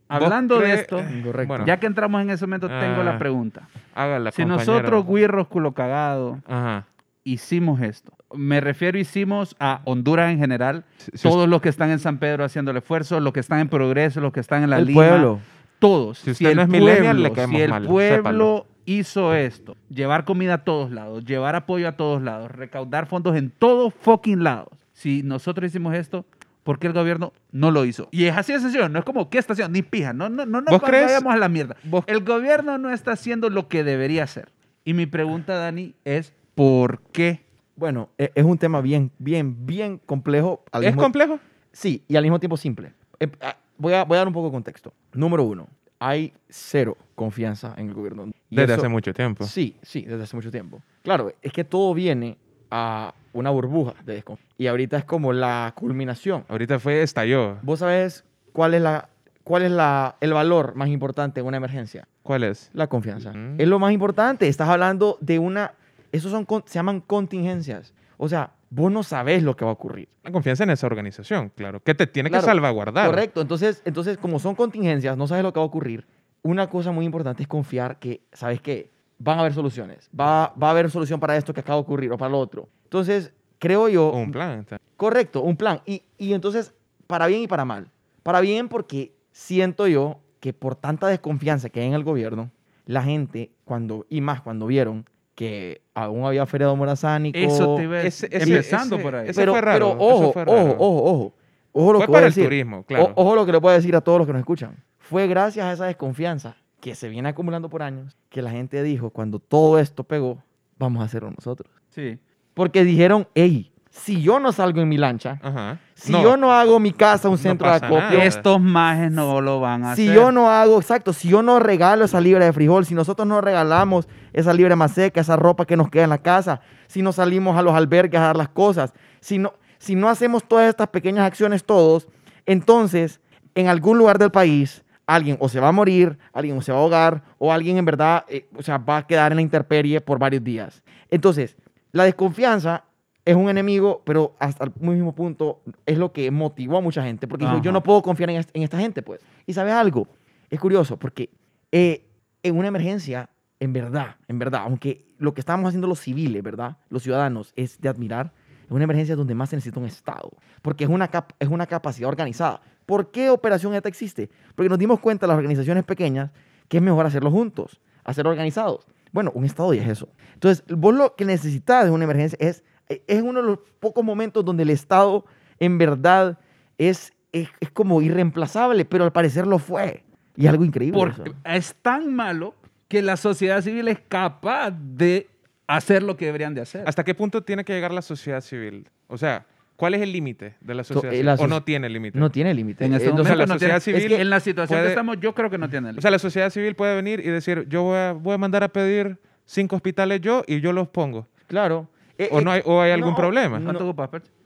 [0.07, 1.47] hablando de esto, Correcto.
[1.47, 1.65] Bueno.
[1.65, 3.03] ya que entramos en ese momento, tengo Ah.
[3.05, 3.67] la pregunta.
[3.95, 4.71] Hágala, Si compañero.
[4.73, 6.85] nosotros, guirros culo cagado, Ajá.
[7.23, 11.89] Hicimos esto, me refiero hicimos a Honduras en general, Si- si todos los que están
[11.91, 14.69] en San Pedro haciendo el esfuerzo, los que están en Progreso, los que están en
[14.69, 15.39] la el Lima, pueblo.
[15.79, 16.19] todos.
[16.19, 18.67] Si usted no es millennial, le caemos si el mal, pueblo sépalo.
[18.85, 23.49] hizo esto, llevar comida a todos lados, llevar apoyo a todos lados, recaudar fondos en
[23.51, 24.69] todos fucking lados.
[24.93, 26.25] Si nosotros hicimos esto,
[26.63, 28.07] ¿por qué el gobierno no lo hizo?
[28.11, 29.71] Y es así de sencillo, no es como, ¿qué está haciendo?
[29.73, 31.75] Ni pija, no, no, no, no vayamos a la mierda.
[31.83, 34.49] ¿Vos- El gobierno no está haciendo lo que debería hacer.
[34.85, 37.41] Y mi pregunta, Dani, es ¿por qué?
[37.75, 40.63] Bueno, e- es un tema bien, bien, bien complejo.
[40.71, 41.39] al ¿Es mismo- complejo?
[41.71, 42.93] Sí, y al mismo tiempo simple.
[43.19, 44.93] Eh, ah, voy, a, voy a dar un poco de contexto.
[45.13, 45.67] Número uno,
[45.99, 48.25] hay cero confianza en el gobierno.
[48.49, 49.43] Y Desde eso- hace mucho tiempo.
[49.45, 50.81] Sí, sí, desde hace mucho tiempo.
[51.01, 52.37] Claro, es que todo viene
[52.69, 54.53] a una burbuja de desconfianza.
[54.57, 56.45] Y ahorita es como la culminación.
[56.47, 57.57] Ahorita fue, estalló.
[57.63, 59.09] ¿Vos sabés cuál es, la,
[59.43, 62.07] cuál es la, el valor más importante en una emergencia?
[62.21, 62.69] ¿Cuál es?
[62.73, 63.31] La confianza.
[63.31, 63.55] Ujú.
[63.57, 64.47] Es lo más importante.
[64.47, 65.73] Estás hablando de una...
[66.13, 67.93] Esos son, se llaman contingencias.
[68.17, 70.07] O sea, vos no sabés lo que va a ocurrir.
[70.23, 71.81] La confianza en esa organización, claro.
[71.83, 73.07] Que te tiene Claro, que salvaguardar.
[73.07, 73.41] Correcto.
[73.41, 76.05] Entonces, entonces, como son contingencias, no sabes lo que va a ocurrir.
[76.43, 78.91] Una cosa muy importante es confiar que, ¿sabes qué?
[79.17, 80.09] Van a haber soluciones.
[80.17, 82.69] Va, va a haber solución para esto que acaba de ocurrir o para lo otro.
[82.83, 84.11] Entonces, creo yo...
[84.11, 84.59] Un plan.
[84.59, 84.77] está.
[84.97, 85.81] Correcto, un plan.
[85.85, 86.73] Y, y entonces,
[87.07, 87.89] para bien y para mal.
[88.21, 92.51] Para bien porque siento yo que por tanta desconfianza que hay en el gobierno,
[92.85, 95.05] la gente, cuando, y más cuando vieron
[95.35, 97.37] que aún había feriado morazánico...
[97.37, 99.31] Eso te iba a Ese- ese- empezando ese- por ahí.
[99.35, 100.71] pero, fue raro, pero eso ojo, fue ojo, raro.
[100.77, 101.33] ojo, ojo.
[101.75, 102.43] Ojo lo Fue que voy a para el decir.
[102.43, 103.05] turismo, claro.
[103.15, 104.77] O- ojo lo que le puedo decir a todos los que nos escuchan.
[104.99, 109.09] Fue gracias a esa desconfianza que se viene acumulando por años que la gente dijo,
[109.09, 110.43] cuando todo esto pegó,
[110.77, 111.71] vamos a hacerlo nosotros.
[111.89, 112.19] Sí.
[112.53, 115.77] Porque dijeron, hey, si yo no salgo en mi lancha, Ajá.
[115.93, 117.87] si yo no hago mi casa un No centro de nada.
[117.87, 120.15] acopio, Estos majes no lo van a si hacer.
[120.15, 123.39] yo no hago, exacto, si yo no regalo esa libra de frijol, si nosotros no
[123.39, 127.11] regalamos esa libra más seca, esa ropa que nos queda en la casa, si no
[127.13, 130.87] salimos a los albergues a dar las cosas, si no, si no hacemos todas estas
[130.87, 132.07] pequeñas acciones todos,
[132.47, 133.21] entonces
[133.55, 136.79] en algún lugar del país alguien o se va a morir, alguien o se va
[136.79, 140.01] a ahogar, o alguien en verdad, eh, o sea, va a quedar en la intemperie
[140.01, 140.81] por varios días.
[141.11, 141.57] Entonces,
[141.91, 142.85] la desconfianza
[143.25, 147.27] es un enemigo, pero hasta el mismo punto es lo que motivó a mucha gente,
[147.27, 149.21] porque dijo, yo no puedo confiar en, est- en esta gente, pues.
[149.45, 150.07] Y sabes algo,
[150.49, 151.29] es curioso, porque
[151.71, 152.05] eh,
[152.43, 156.77] en una emergencia, en verdad, en verdad, aunque lo que estamos haciendo los civiles, ¿verdad?
[156.89, 158.33] Los ciudadanos, es de admirar,
[158.65, 161.65] es una emergencia donde más se necesita un Estado, porque es una, cap- es una
[161.65, 162.61] capacidad organizada.
[162.85, 164.29] ¿Por qué Operación ETA existe?
[164.55, 166.31] Porque nos dimos cuenta, las organizaciones pequeñas,
[166.67, 168.85] que es mejor hacerlo juntos, hacerlo organizados.
[169.13, 170.09] Bueno, un Estado ya es eso.
[170.33, 174.43] Entonces, vos lo que necesitas de una emergencia es, es uno de los pocos momentos
[174.45, 175.25] donde el Estado,
[175.59, 176.37] en verdad,
[176.77, 180.03] es, es, es como irreemplazable, pero al parecer lo fue.
[180.35, 180.97] Y es algo increíble.
[180.99, 181.37] Porque eso.
[181.45, 182.55] es tan malo
[182.87, 185.29] que la sociedad civil es capaz de
[185.67, 186.83] hacer lo que deberían de hacer.
[186.87, 188.87] ¿Hasta qué punto tiene que llegar la sociedad civil?
[189.07, 191.25] O sea, ¿cuál es el límite de la sociedad eh, civil?
[191.27, 192.17] la ¿O no tiene límite?
[192.19, 192.83] No tiene límite.
[192.85, 194.77] en Eh, o sea, momento la no tiene- sociedad es que civil en la situación
[194.77, 195.91] puede- que estamos, yo creo que no tiene.
[195.91, 198.63] O sea, la sociedad civil puede venir y decir, yo voy a, voy a mandar
[198.63, 201.27] a pedir cinco hospitales yo y yo los pongo.
[201.47, 201.89] Claro.
[202.25, 203.59] Eh, ¿O, eh, no hay, o hay algún no, problema?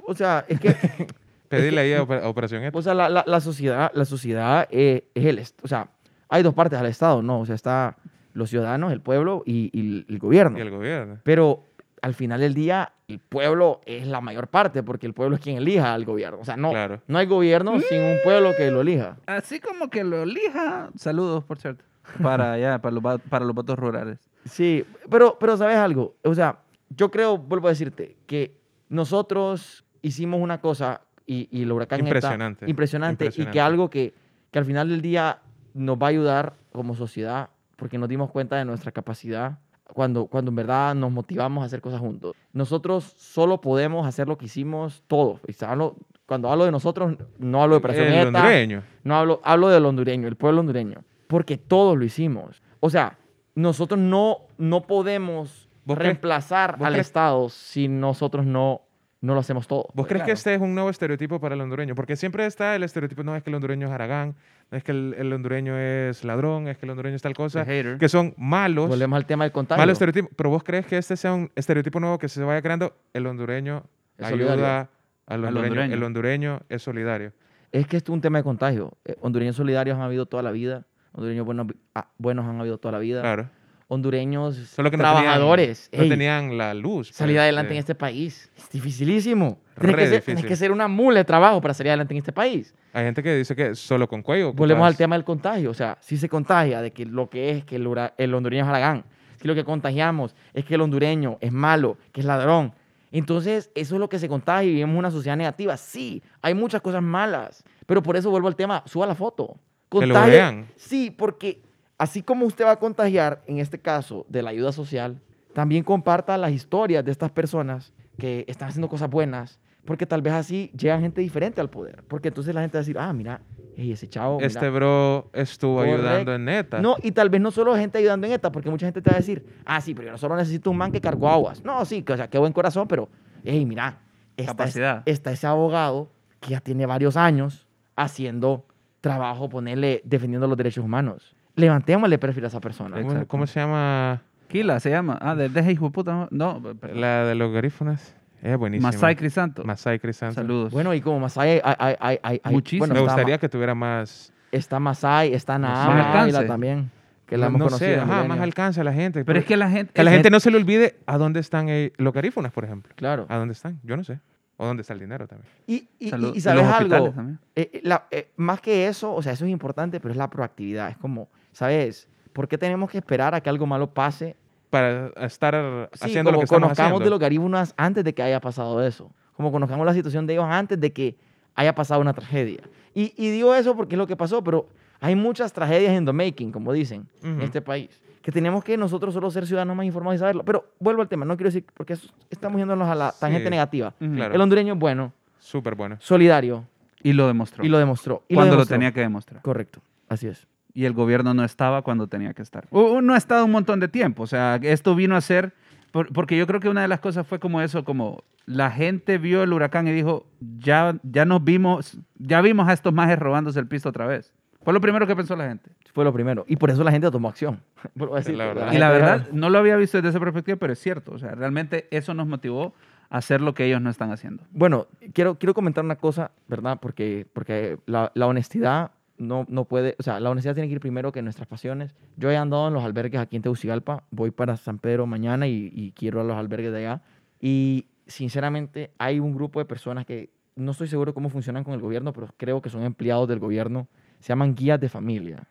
[0.05, 0.75] O sea, es que,
[1.49, 2.77] Pedirle ahí a, a Operación ETA.
[2.77, 5.89] o sea, la, la- la sociedad, la sociedad eh, es el, o sea,
[6.29, 7.39] hay dos partes al Estado, ¿no?
[7.39, 7.95] O sea, está
[8.33, 10.57] los ciudadanos, el pueblo y, y el gobierno.
[10.57, 11.19] Y el gobierno.
[11.23, 11.63] Pero
[12.01, 15.57] al final del día, el pueblo es la mayor parte, porque el pueblo es quien
[15.57, 16.37] elija al gobierno.
[16.41, 17.01] O sea, no, Claro.
[17.07, 19.17] no hay gobierno sin un pueblo que lo elija.
[19.25, 20.89] Así como que lo elija.
[20.95, 21.83] Saludos, por cierto.
[22.21, 24.19] Para allá, para los, para los votos rurales.
[24.45, 26.15] Sí, pero, pero ¿sabes algo?
[26.23, 26.59] O sea,
[26.89, 28.57] yo creo, vuelvo a decirte, que
[28.89, 33.53] nosotros hicimos una cosa y, y el huracán ETA- Impresionante, impresionante, y impresionante.
[33.53, 34.13] que algo que,
[34.51, 35.39] que al final del día
[35.73, 39.59] nos va a ayudar como sociedad porque nos dimos cuenta de nuestra capacidad
[39.93, 42.35] cuando, cuando en verdad nos motivamos a hacer cosas juntos.
[42.53, 45.39] Nosotros solo podemos hacer lo que hicimos todos.
[45.47, 48.83] Y hablo- cuando hablo de nosotros, no hablo de Operación El ETA, hondureño.
[49.03, 51.03] no hablo, hablo del hondureño, el pueblo hondureño.
[51.27, 52.61] Porque todos lo hicimos.
[52.79, 53.17] O sea,
[53.55, 58.81] nosotros no, no podemos ¿Vos crees- reemplazar vos al crees- Estado si nosotros no,
[59.21, 59.87] no lo hacemos todo.
[59.93, 60.33] ¿Vos crees que claro.
[60.37, 61.95] este es un nuevo estereotipo para el hondureño?
[61.95, 64.35] Porque siempre está el estereotipo, no es que el hondureño es haragán,
[64.69, 67.65] no es que el, el hondureño es ladrón, es que el hondureño es tal cosa,
[67.65, 69.81] que son malos, Volvemos al tema del contagio.
[69.81, 70.31] malos estereotipos.
[70.35, 73.83] Pero vos crees que este sea un estereotipo nuevo que se vaya creando, el hondureño
[74.17, 74.65] Es ayuda solidario.
[74.65, 74.87] al
[75.27, 75.93] Al hondureño, hondureño.
[75.95, 77.33] el hondureño es solidario.
[77.71, 78.93] Es que esto es un tema de contagio.
[79.03, 80.85] Eh, hondureños solidarios han habido toda la vida.
[81.11, 83.21] Hondureños buenos, ah, buenos han habido toda la vida.
[83.21, 83.49] Claro.
[83.89, 85.89] Hondureños Solo que no trabajadores.
[85.89, 87.09] tenían, no Ey, tenían la luz.
[87.09, 88.51] salir pues, adelante eh, en este país.
[88.57, 89.59] Es dificilísimo.
[89.79, 92.33] Tienes que, ser, tienes que ser una mula de trabajo para salir adelante en este
[92.33, 92.73] país.
[92.91, 94.51] Hay gente que dice que solo con cuello.
[94.51, 95.71] Volvemos al tema del contagio.
[95.71, 98.69] O sea, si se contagia de que lo que es que el, el hondureño es
[98.69, 99.05] haragán,
[99.39, 102.73] si lo que contagiamos es que el hondureño es malo, que es ladrón,
[103.11, 105.77] entonces eso es lo que se contagia y vivimos una sociedad negativa.
[105.77, 109.57] Sí, hay muchas cosas malas, pero por eso vuelvo al tema, suba la foto.
[109.89, 110.67] Vean.
[110.75, 111.61] Sí, porque
[111.97, 115.21] así como usted va a contagiar, en este caso, de la ayuda social,
[115.53, 120.33] también comparta las historias de estas personas que están haciendo cosas buenas, Porque tal vez
[120.33, 122.03] así llegan gente diferente al poder.
[122.09, 123.39] Porque entonces la gente va a decir, ah, mira,
[123.77, 124.35] ey, ese chavo.
[124.35, 124.47] mira".
[124.47, 126.01] Este bro estuvo Correcto.
[126.01, 126.81] ayudando en neta.
[126.81, 129.15] No, y tal vez no solo gente ayudando en esta, porque mucha gente te va
[129.15, 131.63] a decir, ah, sí, pero yo no solo necesito un man que cargó aguas.
[131.63, 133.07] No, sí, que, o sea, qué buen corazón, pero,
[133.45, 133.99] hey, mira,
[134.35, 135.03] está, Capacidad.
[135.05, 138.65] está ese abogado que ya tiene varios años haciendo
[138.99, 141.33] trabajo, ponerle, defendiendo los derechos humanos.
[141.57, 142.95] Levantémosle perfil a esa persona.
[142.97, 143.27] ¿Cómo, Exacto.
[143.27, 145.17] cómo se llama Kila se llama.
[145.21, 146.27] Ah, de, de hijo de puta.
[146.31, 147.01] No, perdón.
[147.01, 148.15] la de los garífonas?
[148.41, 148.91] Es buenísima.
[148.91, 149.63] Masai Crisanto.
[149.65, 150.35] Masai Crisanto.
[150.35, 150.71] Saludos.
[150.71, 152.81] Bueno, y como Masai, hay, hay, hay, hay- hay- Muchísimo.
[152.81, 154.31] bueno, Me está gustaría Ma- que tuviera más...
[154.51, 156.19] Está Masai, está Naama Más alcance.
[156.37, 156.91] Ávila también,
[157.25, 157.89] que la hemos no conocido.
[157.89, 159.25] sé, en ajá, más alcance a la gente.
[159.25, 159.91] Pero es que la gente.
[159.91, 162.63] que a la gente no se le olvide a dónde están eh, los garífunas, por
[162.63, 162.93] ejemplo.
[162.95, 163.25] Claro.
[163.27, 163.79] ¿A dónde están?
[163.83, 164.19] Yo no sé.
[164.55, 165.51] O dónde está el dinero también.
[165.67, 166.29] Y, y, Salud.
[166.29, 167.39] y- y Y sabes los algo, también.
[167.55, 170.29] Eh, eh, la- eh, más que eso, o sea, eso es importante, pero es la
[170.29, 170.89] proactividad.
[170.89, 171.27] Es como,
[171.61, 172.07] ¿sabes?
[172.33, 174.35] ¿Por qué tenemos que esperar a que algo malo pase?
[174.69, 177.03] Para estar Sí, haciendo lo como que estamos conozcamos haciendo.
[177.05, 179.09] de los garíbunas antes de que haya pasado eso.
[179.35, 181.15] Como conozcamos la situación de ellos antes de que
[181.55, 182.61] haya pasado una tragedia.
[182.93, 184.67] Y, y digo eso porque es lo que pasó, pero
[184.99, 187.89] hay muchas tragedias en the making, como dicen, en este país.
[188.21, 190.43] Que tenemos que nosotros solo ser ciudadanos más informados y saberlo.
[190.43, 193.49] Pero vuelvo al tema, no quiero decir, porque eso- estamos yéndonos a la tangente Sí.
[193.51, 193.93] negativa.
[193.97, 194.35] Claro.
[194.35, 195.95] El hondureño es bueno, Súper bueno.
[196.01, 196.65] solidario,
[197.01, 197.63] Y lo demostró.
[197.65, 198.21] y lo demostró.
[198.27, 198.75] Y cuando lo, demostró.
[198.75, 199.41] tenía que demostrar.
[199.41, 199.79] Correcto,
[200.09, 200.45] así es.
[200.77, 202.67] Y el gobierno no estaba cuando tenía que estar.
[202.69, 204.21] O- o no ha estado un montón de tiempo.
[204.21, 205.53] O sea, esto vino a ser.
[205.91, 209.17] por- porque yo creo que una de las cosas fue como eso, como la gente
[209.17, 210.27] vio el huracán y dijo,
[210.59, 214.31] ya, ya nos vimos, ya vimos a estos majes robándose el piso otra vez.
[214.61, 215.71] Fue lo primero que pensó la gente.
[215.93, 216.43] Fue lo primero.
[216.47, 217.61] Y por eso la gente tomó acción.
[217.95, 218.71] Decir, La verdad.
[218.73, 221.13] Y la verdad, no lo había visto desde esa perspectiva, pero es cierto.
[221.13, 222.73] O sea, realmente eso nos motivó
[223.09, 224.43] a hacer lo que ellos no están haciendo.
[224.51, 226.77] Bueno, quiero, quiero comentar una cosa, ¿verdad?
[226.79, 230.79] Porque, porque la, la honestidad no, no puede, o sea, la honestidad tiene que ir
[230.79, 231.95] primero que nuestras pasiones.
[232.15, 235.71] Yo he andado en los albergues aquí en Tegucigalpa, voy para San Pedro mañana y,
[235.73, 237.01] y quiero a los albergues de allá.
[237.39, 241.81] Y sinceramente hay un grupo de personas que no estoy seguro cómo funcionan con el
[241.81, 243.87] gobierno, pero creo que son empleados del gobierno.
[244.19, 245.47] Se llaman guías de familia.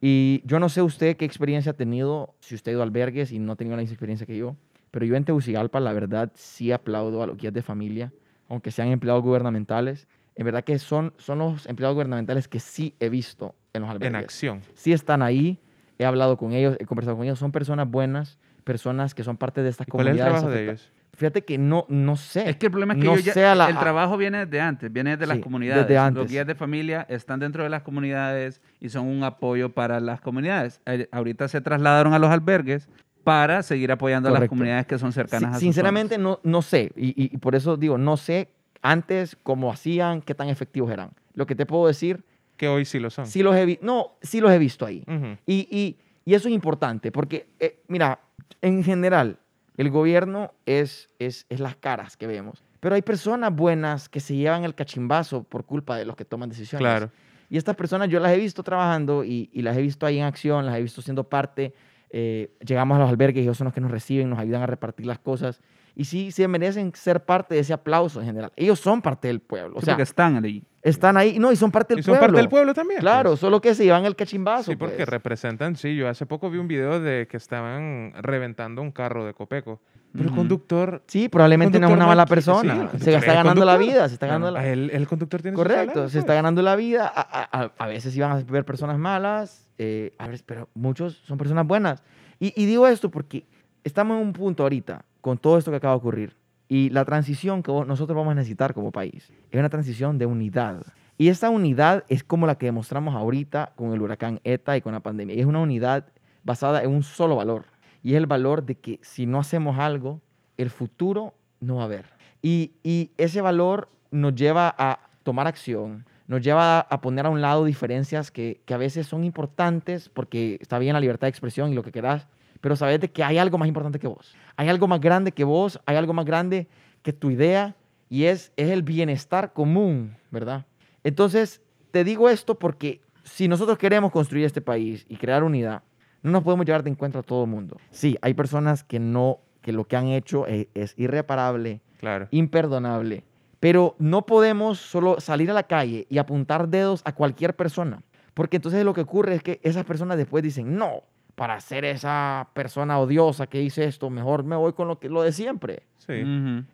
[0.00, 3.30] Y yo no sé usted qué experiencia ha tenido, si usted ha ido a albergues
[3.30, 4.56] y no ha tenido la misma experiencia que yo,
[4.90, 8.12] pero yo en Tegucigalpa, la verdad, sí aplaudo a los guías de familia,
[8.48, 10.08] aunque sean empleados gubernamentales.
[10.34, 13.96] En verdad que son, son los empleados gubernamentales que sí he visto en los En
[13.96, 14.22] albergues.
[14.24, 14.62] acción.
[14.74, 15.58] Sí están ahí,
[15.98, 17.38] he hablado con ellos, he conversado con ellos.
[17.38, 20.40] Son personas buenas, personas que son parte de estas ¿Y ¿Cuál es el comunidades.
[20.42, 20.92] trabajo de ellos?
[21.14, 22.48] Fíjate que no, no sé.
[22.48, 24.90] Es que el problema es que no ellos ya- la- el trabajo viene de antes,
[24.90, 25.86] viene de las Sí, comunidades.
[25.86, 26.22] desde antes.
[26.22, 30.22] Los guías de familia están dentro de las comunidades y son un apoyo para las
[30.22, 30.80] comunidades.
[31.10, 32.88] Ahorita se trasladaron a los albergues
[33.24, 34.50] para seguir apoyando a las Correcto.
[34.52, 36.38] comunidades que son cercanas Sí, a sus sinceramente zonas.
[36.42, 38.48] no, no sé, y, y- y por eso digo, no sé
[38.82, 41.10] antes cómo hacían, qué tan efectivos eran.
[41.34, 42.24] Lo que te puedo decir,
[42.56, 43.26] Que hoy sí lo son.
[43.26, 45.04] sí los he visto, no, sí los he visto ahí.
[45.08, 45.36] Ujú.
[45.46, 48.20] Y, y- y eso es importante, porque, eh, mira,
[48.60, 49.38] en general,
[49.76, 54.36] el gobierno es, es, es las caras que vemos, pero hay personas buenas que se
[54.36, 56.80] llevan el cachimbazo por culpa de los que toman decisiones.
[56.82, 57.10] Claro.
[57.48, 60.24] Y estas personas yo las he visto trabajando y, y las he visto ahí en
[60.24, 61.74] acción, las he visto siendo parte.
[62.10, 64.66] eh, llegamos a los albergues y ellos son los que nos reciben, nos ayudan a
[64.66, 65.60] repartir las cosas.
[65.94, 68.50] Y sí, se merecen ser parte de ese aplauso en general.
[68.56, 69.76] Ellos son parte del pueblo.
[69.76, 70.62] O Sí, sea, porque están ahí.
[70.80, 71.38] están ahí.
[71.38, 72.26] No, y son parte del Y son pueblo.
[72.28, 73.00] parte del pueblo también.
[73.00, 73.40] Claro, pues.
[73.40, 74.70] solo que se llevan el cachimbazo.
[74.70, 75.08] Sí, porque pues.
[75.08, 75.94] representan, sí.
[75.94, 79.80] Yo hace poco vi un video de que estaban reventando un carro de Copeco.
[80.14, 81.02] Pero el conductor...
[81.06, 82.72] Sí, probablemente no es conductor una mala sí, persona.
[82.74, 83.94] conductor se es está ganando la conductor.
[83.94, 84.08] vida.
[84.08, 84.66] Se está ganando la...
[84.68, 86.36] el, el conductor tiene Correcto, salario, se está pues.
[86.36, 87.06] ganando la vida.
[87.14, 91.14] A, a- a- a veces iban a ver personas malas, eh, a veces- pero muchos
[91.26, 92.02] son personas buenas.
[92.40, 93.46] Y, y digo esto porque
[93.84, 96.36] estamos en un punto ahorita con todo esto que acaba de ocurrir.
[96.68, 100.82] Y la transición que nosotros vamos a necesitar como país es una transición de unidad.
[101.16, 104.92] Y esta unidad es como la que demostramos ahorita con el huracán ETA y con
[104.92, 105.34] la pandemia.
[105.34, 106.06] Y es una unidad
[106.42, 107.66] basada en un solo valor.
[108.02, 110.20] Y es el valor de que si no hacemos algo,
[110.56, 112.06] el futuro no va a haber.
[112.42, 112.72] Y,
[113.16, 118.32] ese valor nos lleva a tomar acción, nos lleva a, poner a un lado diferencias
[118.32, 121.84] que, que a veces son importantes porque está bien la libertad de expresión y lo
[121.84, 122.26] que quieras,
[122.62, 124.34] pero sabes de que hay algo más importante que vos.
[124.56, 126.68] Hay algo más grande que vos, hay algo más grande
[127.02, 127.76] que tu idea
[128.08, 130.64] y es, es el bienestar común, ¿verdad?
[131.04, 131.60] Entonces,
[131.90, 135.82] te digo esto porque si nosotros queremos construir este país y crear unidad,
[136.22, 137.76] no nos podemos llevar de encuentro a todo el mundo.
[137.90, 142.28] Sí, hay personas que no, que lo que han hecho es, es irreparable, Claro.
[142.30, 143.24] imperdonable,
[143.60, 148.02] pero no podemos solo salir a la calle y apuntar dedos a cualquier persona,
[148.34, 151.02] porque entonces lo que ocurre es que esas personas después dicen, no,
[151.34, 155.22] para ser esa persona odiosa que hice esto, mejor me voy con lo, que, lo
[155.22, 155.82] de siempre.
[155.98, 156.12] Sí.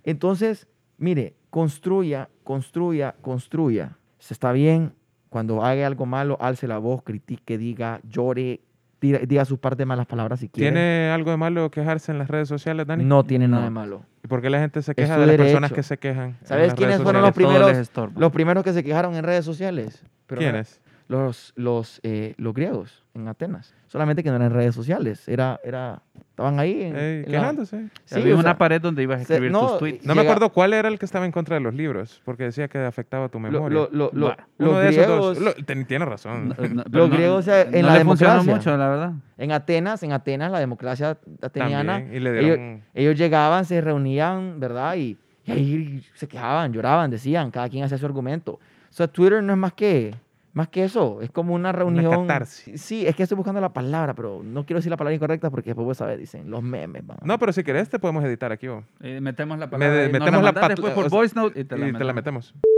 [0.05, 3.97] Entonces, mire, construya, construya, construya.
[4.19, 4.93] Se está bien,
[5.29, 8.61] cuando haga algo malo, alce la voz, critique, diga, llore,
[8.99, 10.71] tira- diga sus partes de malas palabras si quiere.
[10.73, 13.05] ¿Tiene algo de malo quejarse en las redes sociales, Dani?
[13.05, 13.65] No tiene nada No.
[13.67, 14.03] de malo.
[14.25, 16.37] ¿Y por qué la gente se queja de las personas que se quejan?
[16.43, 17.91] ¿Sabes quiénes fueron los primeros-.
[18.17, 20.03] Los primeros que se quejaron en redes sociales.
[20.27, 20.81] Pero ¿Quiénes?
[21.07, 23.75] Los, los, eh, los griegos en Atenas.
[23.87, 25.29] Solamente que no eran redes sociales.
[25.29, 26.83] Era, era, estaban ahí.
[26.83, 27.89] En, Ey, en la- quejándose.
[28.05, 30.05] Sí, Había o una sea, pared donde ibas a se- escribir no, tus tweets.
[30.07, 32.45] No me Llega- acuerdo cuál era el que estaba en contra de los libros, porque
[32.45, 33.69] decía que afectaba tu memoria.
[33.69, 34.27] lo- lo- lo-
[34.59, 35.39] Uno los de esos griegos dos.
[35.57, 36.49] Lo- ten- tiene razón.
[36.49, 36.55] No,
[36.91, 38.55] Los no- griegos, eh, en no la democracia.
[38.55, 39.13] mucho, la verdad.
[39.37, 42.83] En Atenas, en Atenas, la democracia ateniana, También, y le ellos, dieron...
[42.95, 44.97] ellos llegaban, se reunían, ¿verdad?
[44.97, 48.53] Y, y ahí se quejaban, lloraban, decían, cada quien hacía su argumento.
[48.55, 48.61] O
[48.93, 50.15] sea, Twitter no es más que,
[50.59, 52.27] más que eso, es como una reunión.
[52.27, 52.81] catarsis.
[52.81, 55.71] Sí, es que estoy buscando la palabra, pero no quiero decir la palabra incorrecta porque
[55.71, 57.07] después vos sabés, dicen, los memes.
[57.07, 57.19] van.
[57.23, 58.67] No, pero si querés te podemos editar aquí.
[58.69, 58.85] vos.
[59.01, 60.01] Eh, metemos la Me- palabra.
[60.03, 62.05] ahí, metemos la pat- después o por sea, voice note y te la, y te
[62.05, 62.53] la metemos.
[62.55, 62.73] metemos.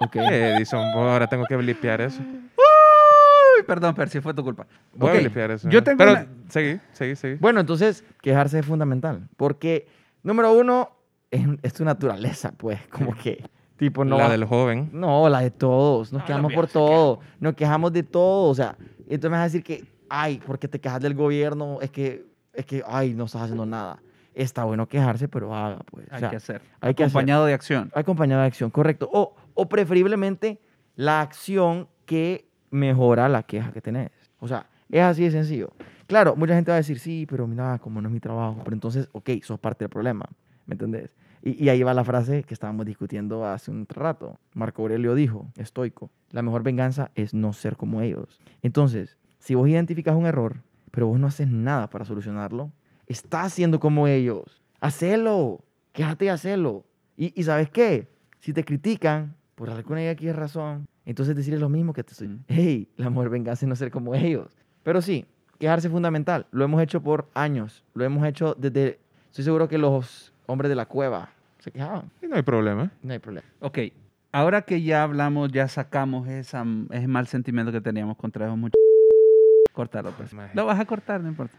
[0.00, 0.16] Ok.
[0.32, 2.20] Eh, Edison, ahora tengo que blipear eso.
[2.20, 4.66] Uy, perdón, per, si fue tu culpa.
[4.94, 5.68] Voy Ok, a blipear eso.
[5.70, 7.36] Yo tengo Pero una- seguí, seguí, seguí.
[7.36, 9.28] Bueno, entonces, quejarse es fundamental.
[9.36, 9.86] Porque,
[10.22, 10.90] número uno,
[11.30, 13.42] es, es tu naturaleza, pues, como que,
[13.76, 14.18] tipo, no.
[14.18, 14.90] la del joven.
[14.92, 16.12] No, la de todos.
[16.12, 17.20] Nos No, quejamos por todo.
[17.40, 18.50] Nos quejamos de todo.
[18.50, 21.90] O sea, entonces me vas a decir que, ay, porque te quejas del gobierno, es
[21.90, 22.24] que,
[22.54, 23.98] es que, ay, no estás haciendo nada.
[24.34, 26.06] Está bueno quejarse, pero haga, pues.
[26.10, 26.60] O Hay sea, que hacer.
[26.80, 27.16] hay que hacer.
[27.16, 27.90] Acompañado de acción.
[27.94, 29.08] acompañado de acción, correcto.
[29.12, 30.60] O, o preferiblemente
[30.94, 34.10] la acción que mejora la queja que tenés.
[34.38, 35.70] O sea, es así de sencillo.
[36.06, 38.60] Claro, mucha gente va a decir, sí, pero mira, como no es mi trabajo.
[38.62, 40.26] Pero entonces, ok, sos parte del problema.
[40.66, 41.10] ¿Me entendés?
[41.42, 44.38] Y, y ahí va la frase que estábamos discutiendo hace un rato.
[44.54, 48.40] Marco Aurelio dijo, estoico, la mejor venganza es no ser como ellos.
[48.62, 52.72] Entonces, si vos identificas un error, pero vos no haces nada para solucionarlo,
[53.06, 54.62] estás siendo como ellos.
[54.80, 55.64] Hacelo.
[55.92, 56.84] Quéjate y hacelo.
[57.16, 58.08] Y, y ¿sabes qué?
[58.40, 62.12] Si te critican, por alguna y aquí es razón, entonces decirles lo mismo que te
[62.12, 62.28] estoy.
[62.28, 62.44] Mm.
[62.46, 64.56] Hey, la mejor venganza es no ser como ellos.
[64.82, 65.24] Pero sí,
[65.58, 66.46] quejarse es fundamental.
[66.50, 67.84] Lo hemos hecho por años.
[67.94, 69.00] Lo hemos hecho desde...
[69.30, 72.10] Estoy seguro que los hombres de la cueva se quejaban.
[72.22, 72.90] Y no hay problema.
[73.02, 73.46] No hay problema.
[73.60, 73.78] Ok,
[74.32, 78.80] ahora que ya hablamos, ya sacamos esa, ese mal sentimiento que teníamos contra esos muchachos.
[79.72, 80.32] Cortarlo, pues.
[80.54, 81.54] Lo vas a cortar, no importa.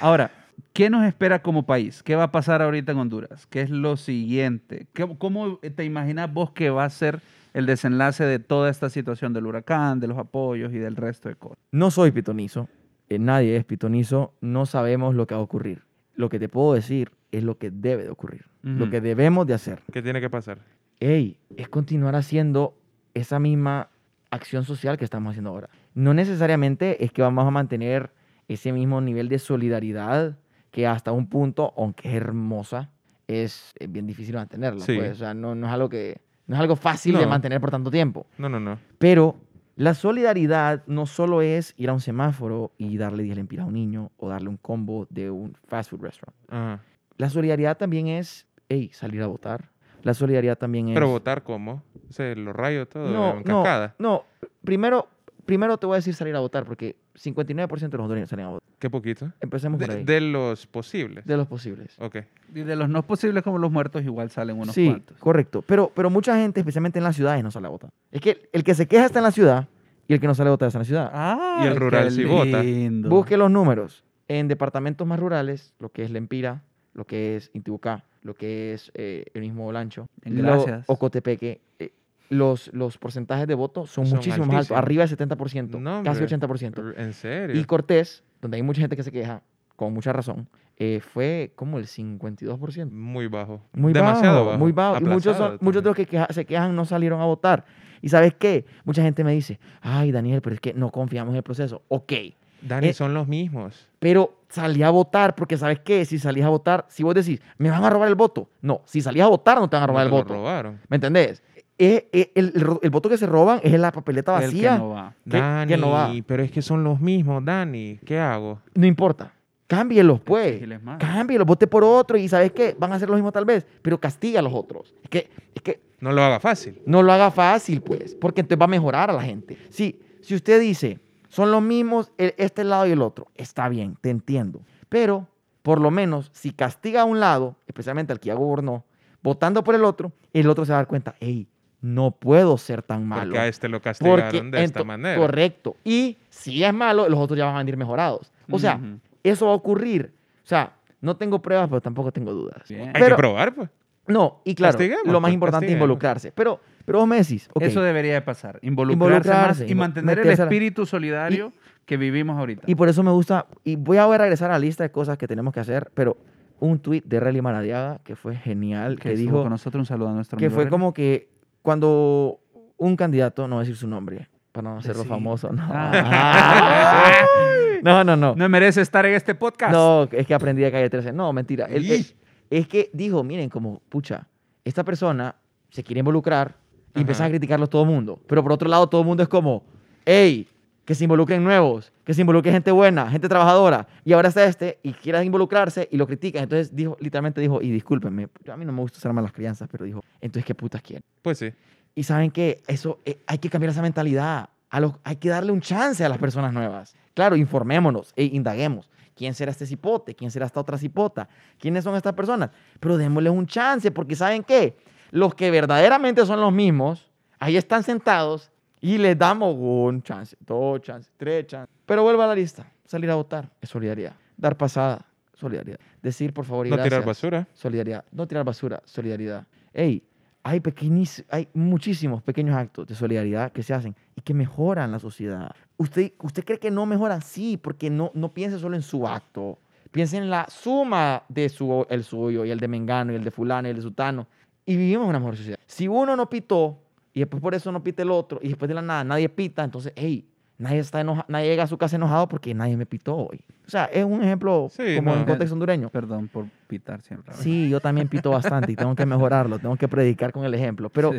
[0.00, 0.30] Ahora,
[0.72, 2.02] ¿qué nos espera como país?
[2.02, 3.46] ¿Qué va a pasar ahorita en Honduras?
[3.46, 4.86] ¿Qué es lo siguiente?
[4.92, 7.20] ¿Qué- ¿Cómo te imaginas vos que va a ser
[7.54, 11.34] el desenlace de toda esta situación del huracán, de los apoyos y del resto de
[11.34, 11.58] cosas?
[11.72, 12.68] No soy pitonizo.
[13.08, 14.32] eh, nadie es pitonizo.
[14.40, 15.82] No sabemos lo que va a ocurrir.
[16.16, 18.46] Lo que te puedo decir es lo que debe de ocurrir.
[18.62, 18.90] Lo Ujú.
[18.90, 19.82] que debemos de hacer.
[19.92, 20.58] ¿Qué tiene que pasar?
[20.98, 22.74] hey, es continuar haciendo
[23.12, 23.90] esa misma
[24.30, 25.68] acción social que estamos haciendo ahora.
[25.94, 28.10] No necesariamente es que vamos a mantener
[28.48, 30.38] ese mismo nivel de solidaridad
[30.70, 32.90] que hasta un punto, aunque es hermosa,
[33.28, 34.80] es, bien difícil mantenerla.
[34.80, 34.96] Sí.
[34.96, 35.12] pues.
[35.12, 37.28] O sea, no, no es algo que no es algo fácil de No.
[37.28, 38.26] mantener por tanto tiempo.
[38.38, 38.78] No, no, no.
[38.98, 39.36] Pero
[39.76, 43.74] la solidaridad no solo es ir a un semáforo y darle 10 lempiras a un
[43.74, 46.36] niño o darle un combo de un fast food restaurant.
[46.48, 46.80] Ajá.
[47.18, 49.70] La solidaridad también es, hey, salir a votar.
[50.02, 50.94] La solidaridad también es...
[50.94, 51.82] Pero votar, ¿cómo?
[52.08, 53.94] O sea, los rayos, todo, No, en no, cascada.
[53.98, 54.24] no.
[54.64, 55.08] Primero,
[55.46, 58.48] primero te voy a decir salir a votar porque 59% de los hondureños salen a
[58.50, 58.68] votar.
[58.78, 59.32] Qué poquito.
[59.40, 60.04] Empecemos por De, ahí.
[60.04, 61.24] de los posibles.
[61.24, 61.96] de los posibles.
[61.98, 62.16] Ok.
[62.54, 65.16] Y de los no posibles como los muertos igual salen unos sí, cuantos.
[65.18, 65.62] correcto.
[65.66, 67.90] Pero, pero mucha gente, especialmente en las ciudades, no sale a votar.
[68.12, 69.66] Es que el que se queja está en la ciudad
[70.08, 71.10] y el que no sale a votar está en la ciudad.
[71.14, 72.62] Ah, Y el rural sí vota.
[73.08, 74.04] Busque los números.
[74.28, 76.62] En departamentos más rurales, lo que es Lempira,
[76.94, 80.44] lo que es Intibucá, lo que es eh, el mismo Olancho, En.
[80.86, 81.92] Ocotepeque, eh,
[82.28, 86.22] los, los porcentajes de voto son, Son muchísimo más altos, arriba del 70%, No, casi
[86.22, 86.38] hombre.
[86.38, 86.94] 80%.
[86.96, 87.58] ¿En serio?
[87.60, 89.42] Y Cortés, donde hay mucha gente que se queja,
[89.76, 90.48] con mucha razón,
[90.78, 92.90] eh, fue como el 52%.
[92.90, 93.60] Muy bajo.
[93.72, 94.58] Muy Demasiado bajo, bajo.
[94.58, 94.96] muy bajo.
[94.98, 97.64] Y muchos, son- Aplazado muchos de los que queja- se quejan no salieron a votar.
[98.02, 98.66] ¿Y sabes qué?
[98.84, 101.82] Mucha gente me dice, ay, Daniel, pero es que no confiamos en el proceso.
[101.88, 102.12] Ok,
[102.60, 103.88] Dani, eh, son los mismos.
[103.98, 106.04] pero salí a votar, porque ¿sabes qué?
[106.04, 108.48] Si salís a votar, si vos decís, me van a robar el voto.
[108.60, 110.34] No, si salís a votar, no te van a robar No el lo voto.
[110.34, 110.80] robaron.
[110.88, 111.42] ¿Me entendés?
[111.78, 112.52] Es- es- el,
[112.82, 114.78] el voto que se roban es la papeleta El que vacía.
[114.78, 115.14] no va.
[115.28, 116.10] que- Dani, que no va.
[116.26, 117.98] pero es que son los mismos, Dani.
[118.04, 118.60] ¿Qué hago?
[118.74, 119.32] No importa.
[119.66, 120.62] Cámbielos, pues.
[120.98, 122.76] Cámbielos, vote por otro y ¿sabes qué?
[122.78, 124.94] Van a hacer lo mismo tal vez, pero castiga a los otros.
[125.02, 126.80] Es que, es que No lo haga fácil.
[126.86, 129.58] no lo haga fácil, pues, porque entonces va a mejorar a la gente.
[129.70, 133.96] Sí, si usted dice, son los mismos el- este lado y el otro, está bien,
[134.00, 134.60] te entiendo.
[134.88, 135.26] Pero,
[135.62, 138.84] por lo menos, si castiga a un lado, especialmente al que ya gobernó,
[139.20, 141.48] votando por el otro, el otro se va a dar cuenta, hey,
[141.80, 143.24] no puedo ser tan malo.
[143.24, 145.16] Porque a este lo Porque castigaron de esta manera.
[145.20, 145.76] Correcto.
[145.84, 148.32] Y si es malo, los otros ya van a venir mejorados.
[148.50, 148.98] O sea, Ujú.
[149.22, 150.12] eso va a ocurrir.
[150.44, 152.62] O sea, no tengo pruebas, pero tampoco tengo dudas.
[152.68, 152.88] Bien.
[152.88, 153.68] Hay Pero- que probar, pues.
[154.08, 156.30] No, y claro, Castiguemos, lo más pues, importante es involucrarse.
[156.30, 158.60] Pero, pero vos me decís, ok, Eso debería de pasar.
[158.62, 158.94] Involucrarse,
[159.28, 161.52] Involucrarse, más y mantener el a espíritu solidario
[161.84, 162.62] que vivimos ahorita.
[162.66, 165.26] y por eso me gusta, y voy a regresar a la lista de cosas que
[165.26, 166.16] tenemos que hacer, pero
[166.60, 170.10] un tweet de Relly Maradiaga que fue genial, que, que dijo con nosotros un saludo
[170.10, 170.70] a nuestro que amigo fue Relly.
[170.70, 171.28] como que
[171.66, 172.38] cuando
[172.76, 175.08] un candidato, no voy a decir su nombre, para no hacerlo Sí.
[175.08, 175.64] famoso, no.
[175.68, 177.12] Ah.
[177.82, 178.36] no, no, no.
[178.36, 179.72] No merece estar en este podcast.
[179.72, 181.12] No, es que aprendí a calle 13.
[181.12, 181.66] No, mentira.
[181.66, 182.06] Él- él-
[182.50, 184.28] es que dijo, miren, como, pucha,
[184.64, 185.34] esta persona
[185.70, 186.54] se quiere involucrar
[186.94, 187.32] y empiezan a Ajá.
[187.32, 188.20] criticarlo todo el mundo.
[188.28, 189.64] Pero por otro lado, todo el mundo es como,
[190.04, 190.46] hey,
[190.86, 193.88] que se involucren nuevos, que se involucre gente buena, gente trabajadora.
[194.04, 196.38] Y ahora está este y quiere involucrarse y lo critica.
[196.38, 199.84] Entonces dijo, literalmente dijo, y discúlpenme, a mí no me gusta usar malas crianzas, pero
[199.84, 201.02] dijo, entonces, ¿qué putas quieren?
[201.22, 201.52] Pues sí.
[201.96, 204.48] Y saben que eso eh, hay que cambiar esa mentalidad.
[204.70, 206.94] A los, hay que darle un chance a las personas nuevas.
[207.14, 208.88] Claro, informémonos e indaguemos.
[209.16, 210.14] ¿Quién será este cipote?
[210.14, 211.28] ¿Quién será esta otra cipota?
[211.58, 212.50] ¿Quiénes son estas personas?
[212.78, 214.76] Pero démosles un chance, porque ¿saben qué?
[215.10, 217.10] Los que verdaderamente son los mismos,
[217.40, 221.74] ahí están sentados y les damos un chance, dos chances, tres chances.
[221.86, 222.70] Pero vuelvo a la lista.
[222.84, 224.14] Salir a votar es solidaridad.
[224.36, 225.04] Dar pasada,
[225.34, 225.78] solidaridad.
[226.02, 226.92] Decir por favor y No gracias.
[226.92, 227.48] tirar basura.
[227.54, 228.04] Solidaridad.
[228.12, 229.46] No tirar basura, solidaridad.
[229.72, 230.02] Ey,
[230.42, 235.00] hay, pequeñis, hay muchísimos pequeños actos de solidaridad que se hacen y que mejoran la
[235.00, 235.50] sociedad.
[235.76, 237.22] ¿Usted, usted cree que no mejoran?
[237.22, 239.58] Sí, porque no, no piense solo en su acto.
[239.90, 243.30] Piense en la suma de su, el suyo y el de Mengano y el de
[243.30, 244.26] Fulano y el de Sutano.
[244.64, 245.58] Y vivimos en una mejor sociedad.
[245.66, 246.78] Si uno no pitó
[247.16, 249.64] y después por eso no pita el otro y después de la nada nadie pita,
[249.64, 253.16] entonces, hey, nadie, está enoja- nadie llega a su casa enojado porque nadie me pitó
[253.16, 253.40] hoy.
[253.66, 255.20] O sea, es un ejemplo Sí, como no.
[255.20, 255.88] en contexto hondureño.
[255.88, 257.34] Perdón por pitar siempre.
[257.34, 260.90] Sí, yo también pito bastante y tengo que mejorarlo, tengo que predicar con el ejemplo.
[260.90, 261.10] Pero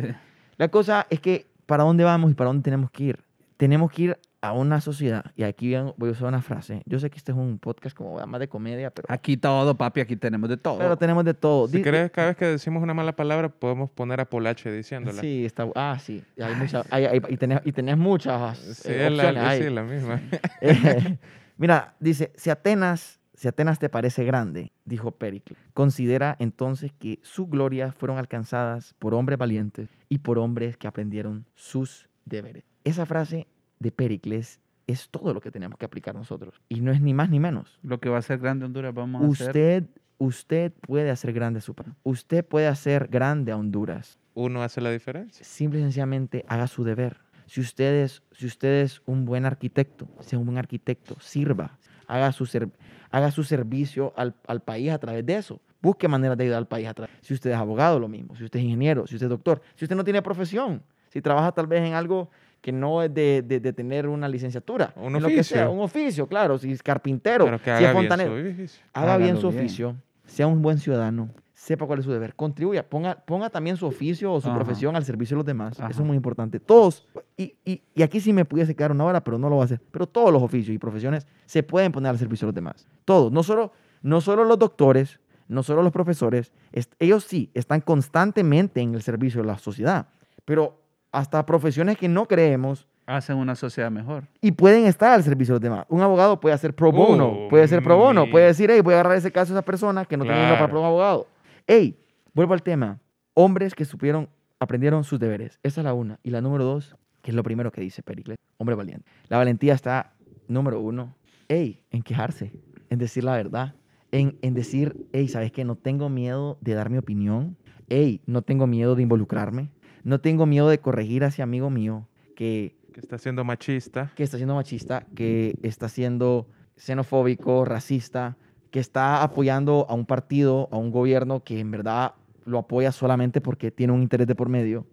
[0.56, 3.18] la cosa es que, ¿para dónde vamos y para dónde tenemos que ir?
[3.58, 6.82] Tenemos que ir a una sociedad, y aquí voy a- usar una frase.
[6.86, 10.00] Yo sé que este es un podcast como más de comedia, pero, Aquí todo, papi,
[10.00, 10.78] aquí tenemos de todo.
[10.78, 11.66] pero tenemos de todo.
[11.66, 15.20] Si querés, cada vez que decimos una mala palabra, podemos poner a Polache diciéndola.
[15.20, 16.22] Sí, está, ah, sí.
[16.40, 19.62] Hay mucha- hay- hay- y, tenés, y tenés muchas Sí, eh, es la, opciones ahí.
[19.64, 20.20] sí, la misma.
[20.60, 21.18] Eh,
[21.58, 27.50] Mira, dice, si Atenas, si Atenas te parece grande, dijo Pericles, considera entonces que sus
[27.50, 32.62] glorias fueron alcanzadas por hombres valientes y por hombres que aprendieron sus deberes.
[32.88, 33.46] Esa frase
[33.78, 36.60] de Pericles es todo lo que tenemos que aplicar nosotros.
[36.68, 37.78] Y no es ni más ni menos.
[37.82, 39.48] Lo que va a ser grande Honduras, vamos a hacer.
[39.48, 39.84] Usted,
[40.18, 41.92] usted puede hacer grande su país.
[42.02, 44.18] Usted puede hacer grande a Honduras.
[44.34, 45.44] Uno hace la diferencia.
[45.44, 47.18] Simple y sencillamente haga su deber.
[47.46, 52.32] Si usted es, si usted es un buen arquitecto, sea un buen arquitecto, sirva, haga
[52.32, 52.70] su, ser-
[53.10, 55.60] haga su servicio al, al país a través de eso.
[55.80, 57.14] Busque maneras de ayudar al país a través.
[57.20, 58.34] Si usted es abogado, lo mismo.
[58.36, 61.52] Si usted es ingeniero, si usted es doctor, si usted no tiene profesión, si trabaja
[61.52, 62.30] tal vez en algo
[62.60, 65.70] que no es de, de- de tener una licenciatura, Un en lo que sea, oficio.
[65.72, 68.82] un oficio, claro, si es carpintero, Pero que si es bien fontanero, su oficio.
[68.92, 69.60] haga bien su bien.
[69.60, 69.96] oficio,
[70.26, 74.32] sea un buen ciudadano, sepa cuál es su deber, contribuya, ponga, ponga también su oficio
[74.32, 74.56] o su Ajá.
[74.56, 75.78] profesión al servicio de los demás.
[75.80, 75.90] Ajá.
[75.90, 76.60] Eso es muy importante.
[76.60, 77.06] Todos,
[77.36, 79.64] y, y- y aquí sí me pudiese quedar una hora, pero no lo voy a
[79.66, 79.80] hacer.
[79.90, 82.86] Pero todos los oficios y profesiones se pueden poner al servicio de los demás.
[83.04, 86.52] Todos, no solo, no solo los doctores, no solo los profesores,
[86.98, 90.08] ellos sí están constantemente en el servicio de la sociedad,
[90.44, 90.80] pero
[91.12, 94.24] hasta profesiones que no creemos Hacen una sociedad mejor.
[94.42, 95.86] y pueden estar al servicio de los demás.
[95.88, 98.80] Un abogado puede hacer pro bono, Oh, puede ser pro bono, mi- puede decir, hey,
[98.82, 100.80] voy a agarrar ese caso a esa persona que no tiene dinero para Claro.
[100.80, 101.26] un abogado.
[101.66, 101.98] Hey,
[102.34, 102.98] vuelvo al tema.
[103.34, 104.28] Hombres que supieron,
[104.60, 105.58] aprendieron sus deberes.
[105.62, 106.18] Esa es la una.
[106.22, 109.06] Y la número dos, que es lo primero que dice Pericles, hombre valiente.
[109.28, 110.12] La valentía está,
[110.46, 111.14] número uno,
[111.48, 112.52] hey, en quejarse,
[112.90, 113.74] en decir la verdad,
[114.12, 115.64] en, en decir, hey, ¿sabes qué?
[115.64, 117.56] No tengo miedo de dar mi opinión.
[117.88, 119.70] Hey, no tengo miedo de involucrarme.
[120.08, 124.10] No tengo miedo de corregir a ese amigo mío que Que está siendo machista.
[124.16, 126.46] que está siendo machista, que está siendo
[126.76, 128.36] xenofóbico, racista,
[128.70, 132.14] que está apoyando a un partido, a un gobierno que en verdad
[132.46, 134.86] lo apoya solamente porque tiene un interés de por medio.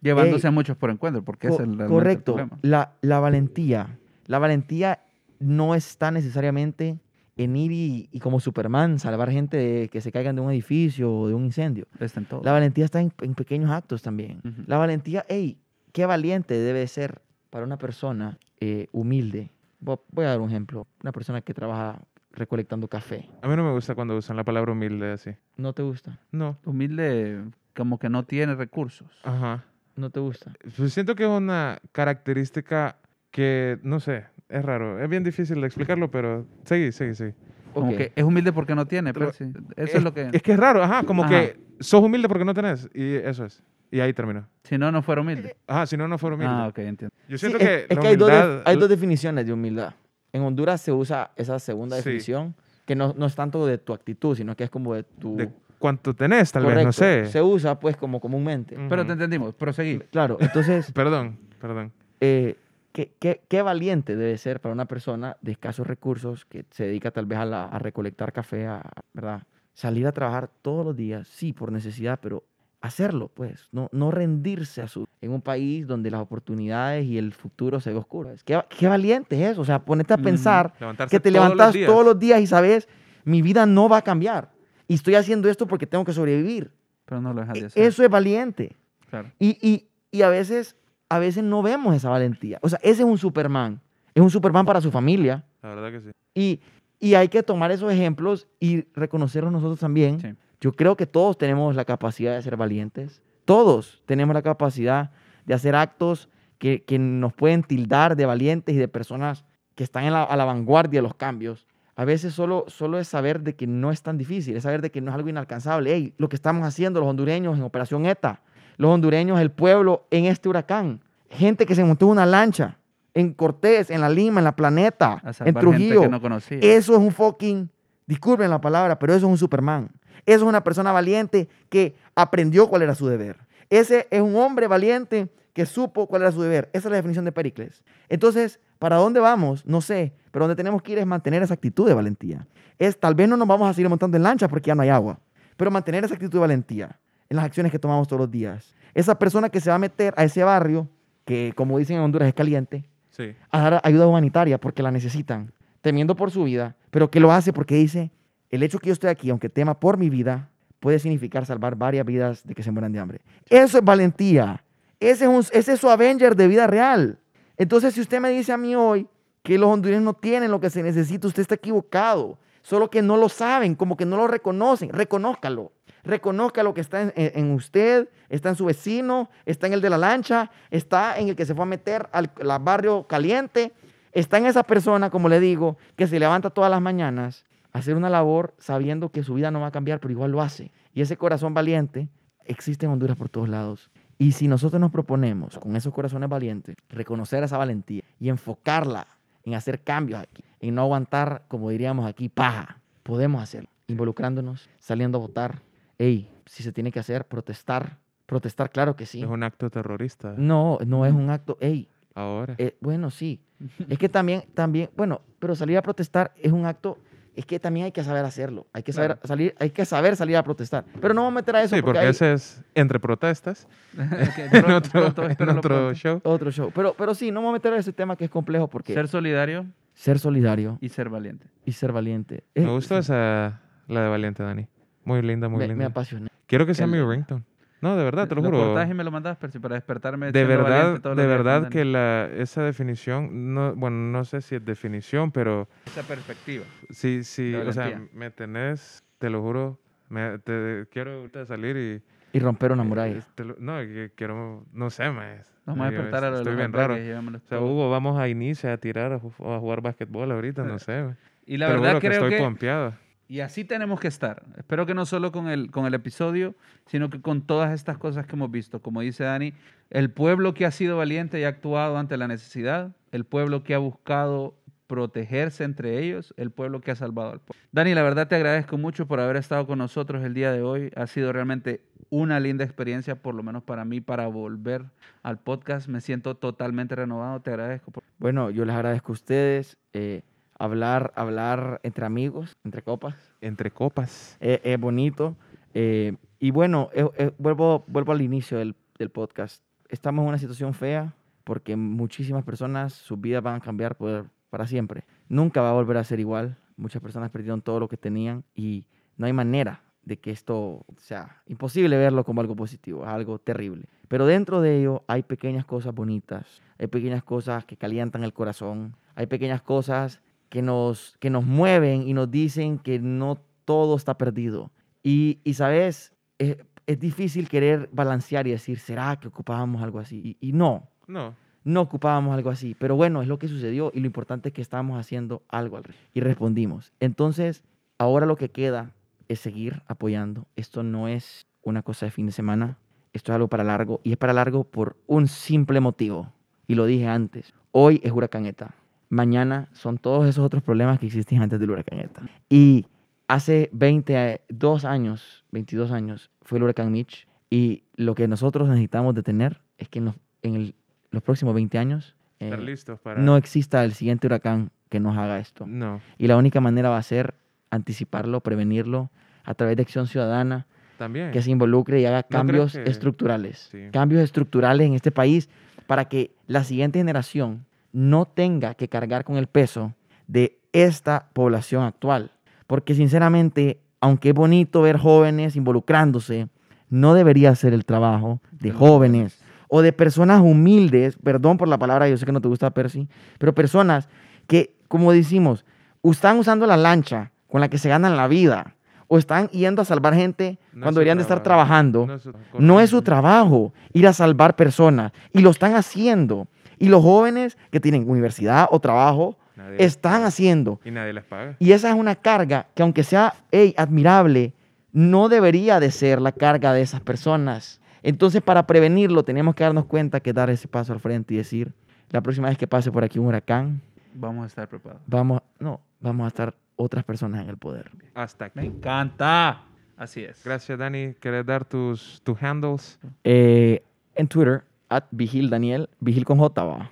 [0.00, 0.48] Llevándose Ey.
[0.48, 2.34] a muchos por encuentro, porque Co- es el, correcto.
[2.36, 2.58] problema.
[2.62, 3.98] La, la valentía.
[4.26, 5.00] La valentía
[5.40, 6.98] no está necesariamente
[7.36, 11.12] en ir y, y como Superman salvar gente de que se caigan de un edificio
[11.12, 11.86] o de un incendio.
[12.00, 12.42] Está en todo.
[12.42, 14.40] La valentía está en, en pequeños actos también.
[14.44, 14.62] Ujú.
[14.66, 15.58] La valentía, hey,
[15.92, 17.20] qué valiente debe ser
[17.50, 19.50] para una persona eh, humilde.
[19.82, 20.86] Vo- Voy a dar un ejemplo.
[21.02, 22.00] Una persona que trabaja
[22.32, 23.28] recolectando café.
[23.42, 25.30] A mí no me gusta cuando usan la palabra humilde así.
[25.56, 26.18] ¿No te gusta?
[26.32, 26.58] No.
[26.64, 27.42] Humilde,
[27.74, 29.08] como que no tiene recursos.
[29.24, 29.64] Ajá.
[29.94, 30.52] ¿No te gusta?
[30.76, 32.96] Pues siento que es una característica
[33.30, 35.02] que, no sé, es raro.
[35.02, 37.32] Es bien difícil de explicarlo, pero seguí, seguí, seguí.
[37.74, 37.96] Como Ok.
[37.96, 39.12] que es humilde porque no tiene.
[39.12, 39.44] Pero- Percy.
[39.76, 40.30] Eso es, lo que...
[40.32, 41.30] Es que es raro, ajá, como Ajá.
[41.30, 42.88] que sos humilde porque no tenés.
[42.94, 43.62] Y eso es.
[43.90, 44.48] Y ahí terminó.
[44.64, 45.56] Si no, no fuera humilde.
[45.66, 46.52] Ajá, si no, no fuera humilde.
[46.54, 47.14] Ah, ok, entiendo.
[47.28, 48.32] Yo Sí, siento es, que, es la que hay dos,
[48.64, 49.94] hay dos definiciones de humildad.
[50.32, 52.02] En Honduras se usa esa segunda Sí.
[52.02, 55.36] definición, que no, no es tanto de tu actitud, sino que es como de tu,
[55.36, 56.92] De cuánto tenés, tal vez, no Correcto.
[57.26, 57.26] sé.
[57.26, 58.76] Se usa pues como comúnmente.
[58.76, 58.88] Mm.
[58.88, 59.06] Pero Ujú.
[59.08, 59.98] te entendimos, proseguí.
[60.10, 61.92] Claro, entonces, Perdón, perdón.
[62.20, 62.56] eh,
[62.96, 67.10] ¿qué, qué, qué valiente debe ser para una persona de escasos recursos que se dedica
[67.10, 68.82] tal vez a, la- a recolectar café, a,
[69.12, 69.42] ¿verdad?
[69.74, 72.42] Salir a trabajar todos los días, sí, por necesidad, pero
[72.80, 75.06] hacerlo, pues, no, no rendirse a su...
[75.20, 78.30] En un país donde las oportunidades y el futuro se ve oscuro.
[78.30, 79.60] Es- ¿Qué, qué valiente es eso?
[79.60, 81.90] O sea, ponete a pensar Levantarse que te todos los levantas días.
[81.90, 82.88] todos los días y sabes,
[83.24, 84.52] mi vida no va a cambiar.
[84.88, 86.70] Y estoy haciendo esto porque tengo que sobrevivir.
[87.04, 87.82] Pero no lo dejas de E- hacer.
[87.84, 88.74] Eso es valiente.
[89.10, 89.30] Claro.
[89.38, 90.76] Y, y, y a, veces,
[91.08, 92.58] a veces no vemos esa valentía.
[92.62, 93.80] O sea, ese es un Superman.
[94.14, 95.44] Es un Superman para su familia.
[95.62, 96.10] La verdad que sí.
[96.34, 96.60] Y,
[96.98, 100.20] y hay que tomar esos ejemplos y reconocerlos nosotros también.
[100.20, 100.28] Sí.
[100.60, 103.22] Yo creo que todos tenemos la capacidad de ser valientes.
[103.44, 105.10] Todos tenemos la capacidad
[105.44, 106.28] de hacer actos
[106.58, 109.44] que, que nos pueden tildar de valientes y de personas
[109.74, 111.66] que están en la- a la vanguardia de los cambios.
[111.94, 114.90] A veces solo, solo es saber de que no es tan difícil, es saber de
[114.90, 115.92] que no es algo inalcanzable.
[115.94, 118.40] Ey, lo que estamos haciendo los hondureños en Operación ETA,
[118.76, 121.00] los hondureños, el pueblo en este huracán,
[121.30, 122.78] gente que se montó en una lancha
[123.14, 126.02] en Cortés, en La Lima, en La Planeta, en Trujillo.
[126.02, 126.58] que no conocía.
[126.60, 127.70] Eso es un fucking,
[128.06, 129.88] disculpen la palabra, pero eso es un Superman.
[130.26, 133.38] Eso es una persona valiente que aprendió cuál era su deber.
[133.70, 136.68] Ese es un hombre valiente que supo cuál era su deber.
[136.74, 137.82] Esa es la definición de Pericles.
[138.10, 139.64] Entonces, ¿para dónde vamos?
[139.64, 142.46] No sé, pero donde tenemos que ir es mantener esa actitud de valentía.
[142.78, 144.90] Es, tal vez no nos vamos a seguir montando en lancha porque ya no hay
[144.90, 145.18] agua,
[145.56, 146.98] pero mantener esa actitud de valentía
[147.28, 148.74] en las acciones que tomamos todos los días.
[148.94, 150.88] Esa persona que se va a meter a ese barrio,
[151.24, 153.34] que como dicen en Honduras es caliente, Sí.
[153.50, 157.52] a dar ayuda humanitaria porque la necesitan, temiendo por su vida, pero que lo hace
[157.52, 158.10] porque dice,
[158.50, 160.50] el hecho que yo estoy aquí, aunque tema por mi vida,
[160.80, 163.20] puede significar salvar varias vidas de que se mueran de hambre.
[163.48, 164.62] Eso es valentía.
[165.00, 167.18] Ese es, un- ese es su Avenger de vida real.
[167.56, 169.08] Entonces, si usted me dice a mí hoy
[169.42, 172.38] que los hondureños no tienen lo que se necesita, usted está equivocado.
[172.62, 174.90] Solo que no lo saben, como que no lo reconocen.
[174.90, 175.72] Reconózcalo.
[176.06, 179.98] Reconozca lo que está en, usted, está en su vecino, está en el de la
[179.98, 183.72] lancha, está en el que se fue a meter al, al barrio caliente,
[184.12, 187.96] está en esa persona, como le digo, que se levanta todas las mañanas a hacer
[187.96, 190.70] una labor sabiendo que su vida no va a cambiar, pero igual lo hace.
[190.94, 192.08] Y ese corazón valiente
[192.44, 193.90] existe en Honduras por todos lados.
[194.18, 199.08] Y si nosotros nos proponemos con esos corazones valientes, reconocer esa valentía y enfocarla
[199.44, 205.18] en hacer cambios aquí, en no aguantar, como diríamos aquí, paja, podemos hacerlo, involucrándonos, saliendo
[205.18, 205.65] a votar.
[205.98, 207.98] Ey, si se tiene que hacer, protestar.
[208.26, 209.22] Protestar, claro que sí.
[209.22, 210.34] Es un acto terrorista.
[210.36, 212.54] No, no es un acto, ey, Ahora.
[212.58, 213.40] eh, bueno, sí.
[213.88, 216.98] Es que también, también, bueno, pero salir a protestar es un acto,
[217.36, 218.66] es que también hay que saber hacerlo.
[218.72, 219.28] Hay que saber Claro.
[219.28, 220.84] salir, hay que saber salir a protestar.
[221.00, 223.68] Pero no vamos a meter a eso sí, porque hay ese es entre protestas.
[223.96, 226.20] En otro, pronto, en otro show.
[226.24, 226.70] otro show.
[226.74, 229.04] Pero, pero sí, no vamos a meter a ese tema que es complejo porque Ser
[229.04, 231.46] ser, solidario solidario y ser valiente.
[231.64, 232.44] y ser valiente.
[232.54, 234.66] Me Eh, gustó esa, la de Valiente, Dani.
[235.06, 235.86] Muy linda, muy me, me linda.
[235.86, 236.26] apasiona.
[236.46, 237.44] Quiero que sea mi ringtone.
[237.80, 238.58] No, de verdad, te lo, juro.
[238.58, 240.32] cortás y me lo mandas Percy, para despertarme.
[240.32, 244.64] De verdad, valiente de verdad que la, esa definición, no, bueno, no sé si es
[244.64, 246.64] definición, pero Esa perspectiva.
[246.90, 249.78] sí, sí, o sea, me tenés, te lo juro,
[250.08, 252.02] me, te, quiero salir y...
[252.36, 253.20] Y romper una eh, muralla.
[253.36, 255.46] te lo- no, que quiero, no sé, maes.
[255.66, 256.94] Vamos a Eh, despertar a los Estoy los bien raro.
[256.94, 257.60] O sea.
[257.60, 261.02] Hugo, vamos a Inicia a tirar, a, ju- a jugar basquetbol ahorita, no sé.
[261.02, 261.14] mae.
[261.46, 262.42] Y la Te lo verdad juro que creo estoy que...
[262.42, 262.94] pompeado.
[263.28, 264.44] Y así tenemos que estar.
[264.56, 266.54] Espero que no solo con el, con el episodio,
[266.86, 268.80] sino que con todas estas cosas que hemos visto.
[268.80, 269.52] Como dice Dani,
[269.90, 273.74] el pueblo que ha sido valiente y ha actuado ante la necesidad, el pueblo que
[273.74, 274.54] ha buscado
[274.86, 277.60] protegerse entre ellos, el pueblo que ha salvado al pueblo.
[277.72, 280.92] Dani, la verdad te agradezco mucho por haber estado con nosotros el día de hoy.
[280.94, 284.84] Ha sido realmente una linda experiencia, por lo menos para mí, para volver
[285.24, 285.88] al podcast.
[285.88, 287.40] Me siento totalmente renovado.
[287.40, 287.90] Te agradezco.
[287.90, 289.76] por- Bueno, yo les agradezco a ustedes.
[289.92, 290.22] eh,
[290.58, 293.14] hablar, hablar entre amigos, entre copas.
[293.40, 294.36] Entre copas.
[294.40, 295.36] Es, es bonito.
[295.74, 299.62] eh, y bueno, eh, eh, vuelvo, vuelvo al inicio del, del podcast.
[299.88, 304.66] Estamos en una situación fea porque muchísimas personas, sus vidas van a cambiar por- para
[304.66, 305.04] siempre.
[305.28, 306.58] Nunca va a volver a ser igual.
[306.76, 308.84] Muchas personas perdieron todo lo que tenían y
[309.16, 313.86] no hay manera de que esto sea imposible verlo como algo positivo, algo terrible.
[314.08, 318.94] Pero dentro de ello hay pequeñas cosas bonitas, hay pequeñas cosas que calientan el corazón,
[319.16, 324.16] hay pequeñas cosas que nos, que nos mueven y nos dicen que no todo está
[324.16, 324.70] perdido.
[325.02, 330.36] Y, y sabes, es, es difícil querer balancear y decir, ¿será que ocupábamos algo así?
[330.40, 331.34] Y, y no, No,
[331.64, 332.76] no ocupábamos algo así.
[332.78, 335.84] Pero bueno, es lo que sucedió y lo importante es que estábamos haciendo algo al
[335.84, 336.10] respecto.
[336.14, 336.92] Y respondimos.
[337.00, 337.64] Entonces,
[337.98, 338.92] ahora lo que queda
[339.28, 340.46] es seguir apoyando.
[340.54, 342.78] Esto no es una cosa de fin de semana.
[343.12, 344.00] Esto es algo para largo.
[344.04, 346.32] Y es para largo por un simple motivo.
[346.68, 347.52] Y lo dije antes.
[347.72, 348.74] Hoy es huracaneta.
[349.08, 352.22] Mañana son todos esos otros problemas que existían antes del huracaneta.
[352.48, 352.86] Y
[353.28, 357.26] hace 22 años, 22 años, fue el huracán Mitch.
[357.50, 360.74] Y lo que nosotros necesitamos detener es que en los, en el-
[361.10, 363.20] los próximos 20 años eh, Estar listos para...
[363.20, 365.66] no exista el siguiente huracán que nos haga esto.
[365.66, 367.34] No, Y la única manera va a ser
[367.70, 369.10] anticiparlo, prevenirlo
[369.44, 370.66] a través de acción ciudadana,
[370.98, 371.30] también.
[371.30, 373.68] que se involucre y haga cambios que- estructurales.
[373.70, 373.88] Sí.
[373.92, 375.48] Cambios estructurales en este país
[375.86, 377.64] para que la siguiente generación
[377.96, 379.94] no tenga que cargar con el peso
[380.26, 382.30] de esta población actual.
[382.66, 386.48] Porque sinceramente, aunque es bonito ver jóvenes involucrándose,
[386.90, 392.06] no debería ser el trabajo de jóvenes o de personas humildes, perdón por la palabra,
[392.08, 394.10] yo sé que no te gusta Percy, pero personas
[394.46, 395.64] que, como decimos,
[396.02, 398.74] están usando la lancha con la que se ganan la vida
[399.08, 402.06] o están yendo a salvar gente No cuando deberían de estar trabajando.
[402.06, 403.02] No es su- No es su correcto.
[403.02, 406.46] trabajo ir a salvar personas y lo están haciendo.
[406.78, 410.80] Y los jóvenes que tienen universidad o trabajo Nadie están haciendo.
[410.84, 411.56] Y nadie les paga.
[411.58, 414.52] Y esa es una carga que aunque sea hey, admirable,
[414.92, 417.80] no debería de ser la carga de esas personas.
[418.02, 421.72] Entonces para prevenirlo tenemos que darnos cuenta que dar ese paso al frente y decir,
[422.10, 423.80] la próxima vez que pase por aquí un huracán,
[424.18, 425.02] Vamos a estar preparados.
[425.06, 427.90] vamos, no, vamos a estar otras personas en el poder.
[428.14, 428.60] Hasta aquí.
[428.60, 429.62] Me encanta.
[429.96, 430.42] Así es.
[430.44, 431.14] Gracias, Dani.
[431.20, 432.98] ¿Quieres dar tus, tus handles?
[433.24, 433.82] Eh,
[434.14, 436.90] en Twitter, at Vigil Daniel, Vigil con J, va.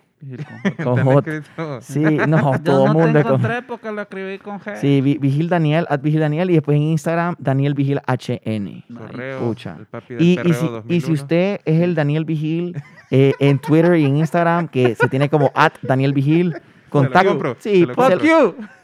[0.83, 1.01] Con ¿Te
[1.37, 1.81] han J.
[1.83, 4.77] Sí, no, todo el mundo con porque lo escribí con G.
[4.77, 8.85] Sí, Vi- Vigil Daniel, at Vigil Daniel, y después en Instagram, Daniel Vigil HN.
[8.97, 9.77] Correo, Pucha.
[9.79, 11.01] el papi del Y, y si, y 2001.
[11.07, 12.77] si usted es el Daniel Vigil
[13.11, 16.55] eh, en Twitter y en Instagram, que se tiene como at Daniel Vigil,
[16.89, 17.57] contacto.
[17.59, 18.19] Sí, se lo pues,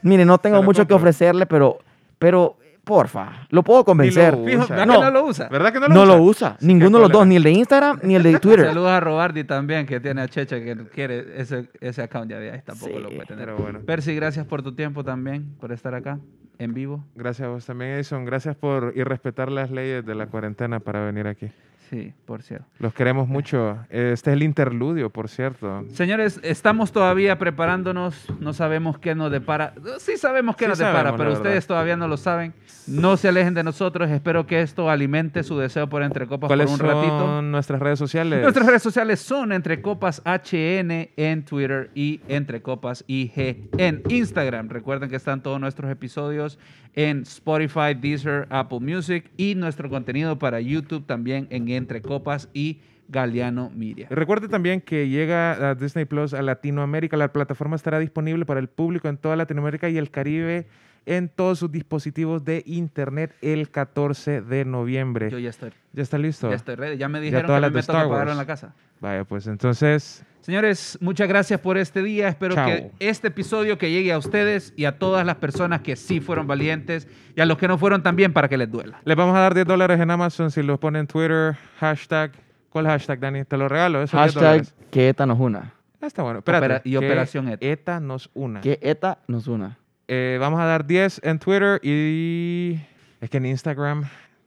[0.03, 1.79] Mire, no tengo mucho que ofrecerle, pero,
[2.19, 4.37] pero, porfa, lo puedo convencer.
[4.37, 4.77] Ni lo Fijo, usa.
[4.77, 4.99] ¿verdad No.
[5.01, 5.49] que no lo usa?
[5.49, 6.17] ¿Verdad que no lo no usa?
[6.17, 8.67] lo usa, Sí, ninguno de los dos, ni el de Instagram ni el de Twitter.
[8.67, 12.31] Saludos a Robardi también, que tiene a Checha, que quiere ese, ese account.
[12.31, 13.45] Ya de ahí tampoco Sí, lo puede tener.
[13.47, 13.81] Pero bueno.
[13.81, 16.19] Percy, gracias por tu tiempo también, por estar acá
[16.59, 17.05] en vivo.
[17.15, 18.25] Gracias a vos también, Edison.
[18.25, 21.51] Gracias por irrespetar las leyes de la cuarentena para venir aquí.
[21.91, 22.67] Sí, por cierto.
[22.79, 23.77] Los queremos mucho.
[23.91, 25.85] Este es el interludio, por cierto.
[25.89, 28.27] Señores, estamos todavía preparándonos.
[28.39, 29.75] No sabemos qué nos depara.
[29.99, 32.55] Sí sabemos qué Sí nos depara, pero ustedes todavía no lo saben.
[32.87, 34.09] No se alejen de nosotros.
[34.09, 37.43] Espero que esto alimente su deseo por Entre Copas por ¿Cuáles un son ratito.
[37.43, 38.41] nuestras redes sociales?
[38.41, 44.69] Nuestras redes sociales son Entre Copas HN en Twitter y Entre Copas IG en Instagram.
[44.69, 46.57] Recuerden que están todos nuestros episodios
[46.95, 52.81] en Spotify, Deezer, Apple Music y nuestro contenido para YouTube también en Entre Copas y
[53.09, 54.07] Galeano Media.
[54.11, 57.17] Recuerde también que llega a Disney Plus a Latinoamérica.
[57.17, 60.67] La plataforma estará disponible para el público en toda Latinoamérica y el Caribe
[61.07, 65.31] en todos sus dispositivos de internet el 14 de noviembre.
[65.31, 66.51] Yo ya estoy, ¿Ya está listo?
[66.51, 66.99] ya estoy ready.
[66.99, 68.31] Ya me dijeron todas que las me Wars.
[68.31, 68.75] en la casa.
[69.01, 70.25] Vaya, pues entonces,
[70.55, 72.27] Señores, muchas gracias por este día.
[72.27, 72.67] Espero Chao.
[72.67, 76.49] que este episodio que llegue a ustedes y a todas las personas que sí fueron
[76.49, 79.01] valientes y a los que no fueron también para que les duela.
[79.05, 82.33] les vamos a dar 10 dólares en Amazon si los ponen en Twitter, hashtag.
[82.69, 83.45] ¿Cuál hashtag, Dani?
[83.45, 84.03] Te lo regalo.
[84.03, 85.73] Esos 10 Hashtag que ETA nos una.
[86.01, 86.41] Ah, está bueno.
[86.41, 86.67] Espérate.
[86.67, 87.65] Opera- y Operación ETA.
[87.67, 88.61] ETA nos una.
[88.61, 89.79] Que ETA nos una.
[90.09, 92.77] Eh, vamos a dar 10 en Twitter y...
[93.21, 94.03] Es que en Instagram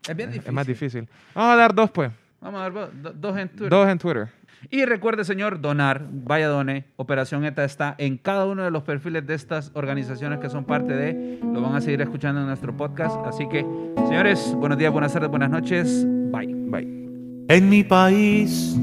[0.06, 0.47] Es bien difícil.
[0.49, 1.08] es más difícil.
[1.34, 2.12] Vamos a dar dos, pues.
[2.41, 3.70] Vamos a do- dos en Twitter.
[3.70, 4.28] Dos en Twitter.
[4.70, 6.07] Y recuerde, señor, donar.
[6.11, 6.86] Vaya done.
[6.95, 10.93] Operación ETA está en cada uno de los perfiles de estas organizaciones que son parte
[10.93, 11.39] de.
[11.43, 13.16] Lo van a seguir escuchando en nuestro podcast.
[13.26, 13.66] Así que,
[14.07, 16.05] señores, buenos días, buenas tardes, buenas noches.
[16.32, 16.53] Bye.
[16.53, 17.03] Bye.
[17.49, 18.76] En mi país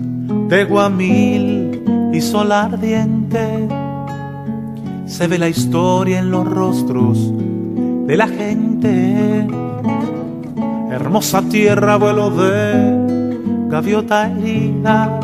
[0.49, 3.69] de Guamil y sol ardiente
[5.07, 7.33] se ve la historia en los rostros
[8.07, 9.47] de la gente.
[10.91, 15.21] Hermosa tierra, vuelo de gaviota herida.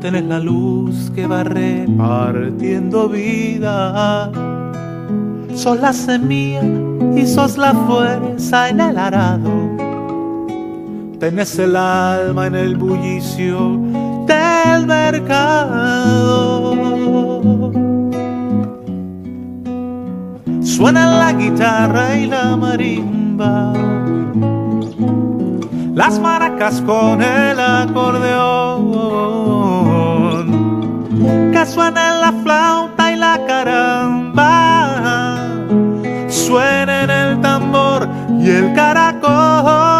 [0.00, 4.30] Tenés la luz que va repartiendo vida.
[5.54, 6.62] Sos la semilla
[7.16, 9.50] y sos la fuerza en el arado.
[11.18, 13.76] Tenés el alma en el bullicio
[14.26, 16.76] del mercado.
[20.62, 23.72] Suena la guitarra y la marimba.
[25.92, 29.57] Las maracas con el acordeón
[31.66, 35.36] suena en la flauta y la caramba,
[36.28, 38.08] suena en el tambor
[38.40, 39.97] y el caracol.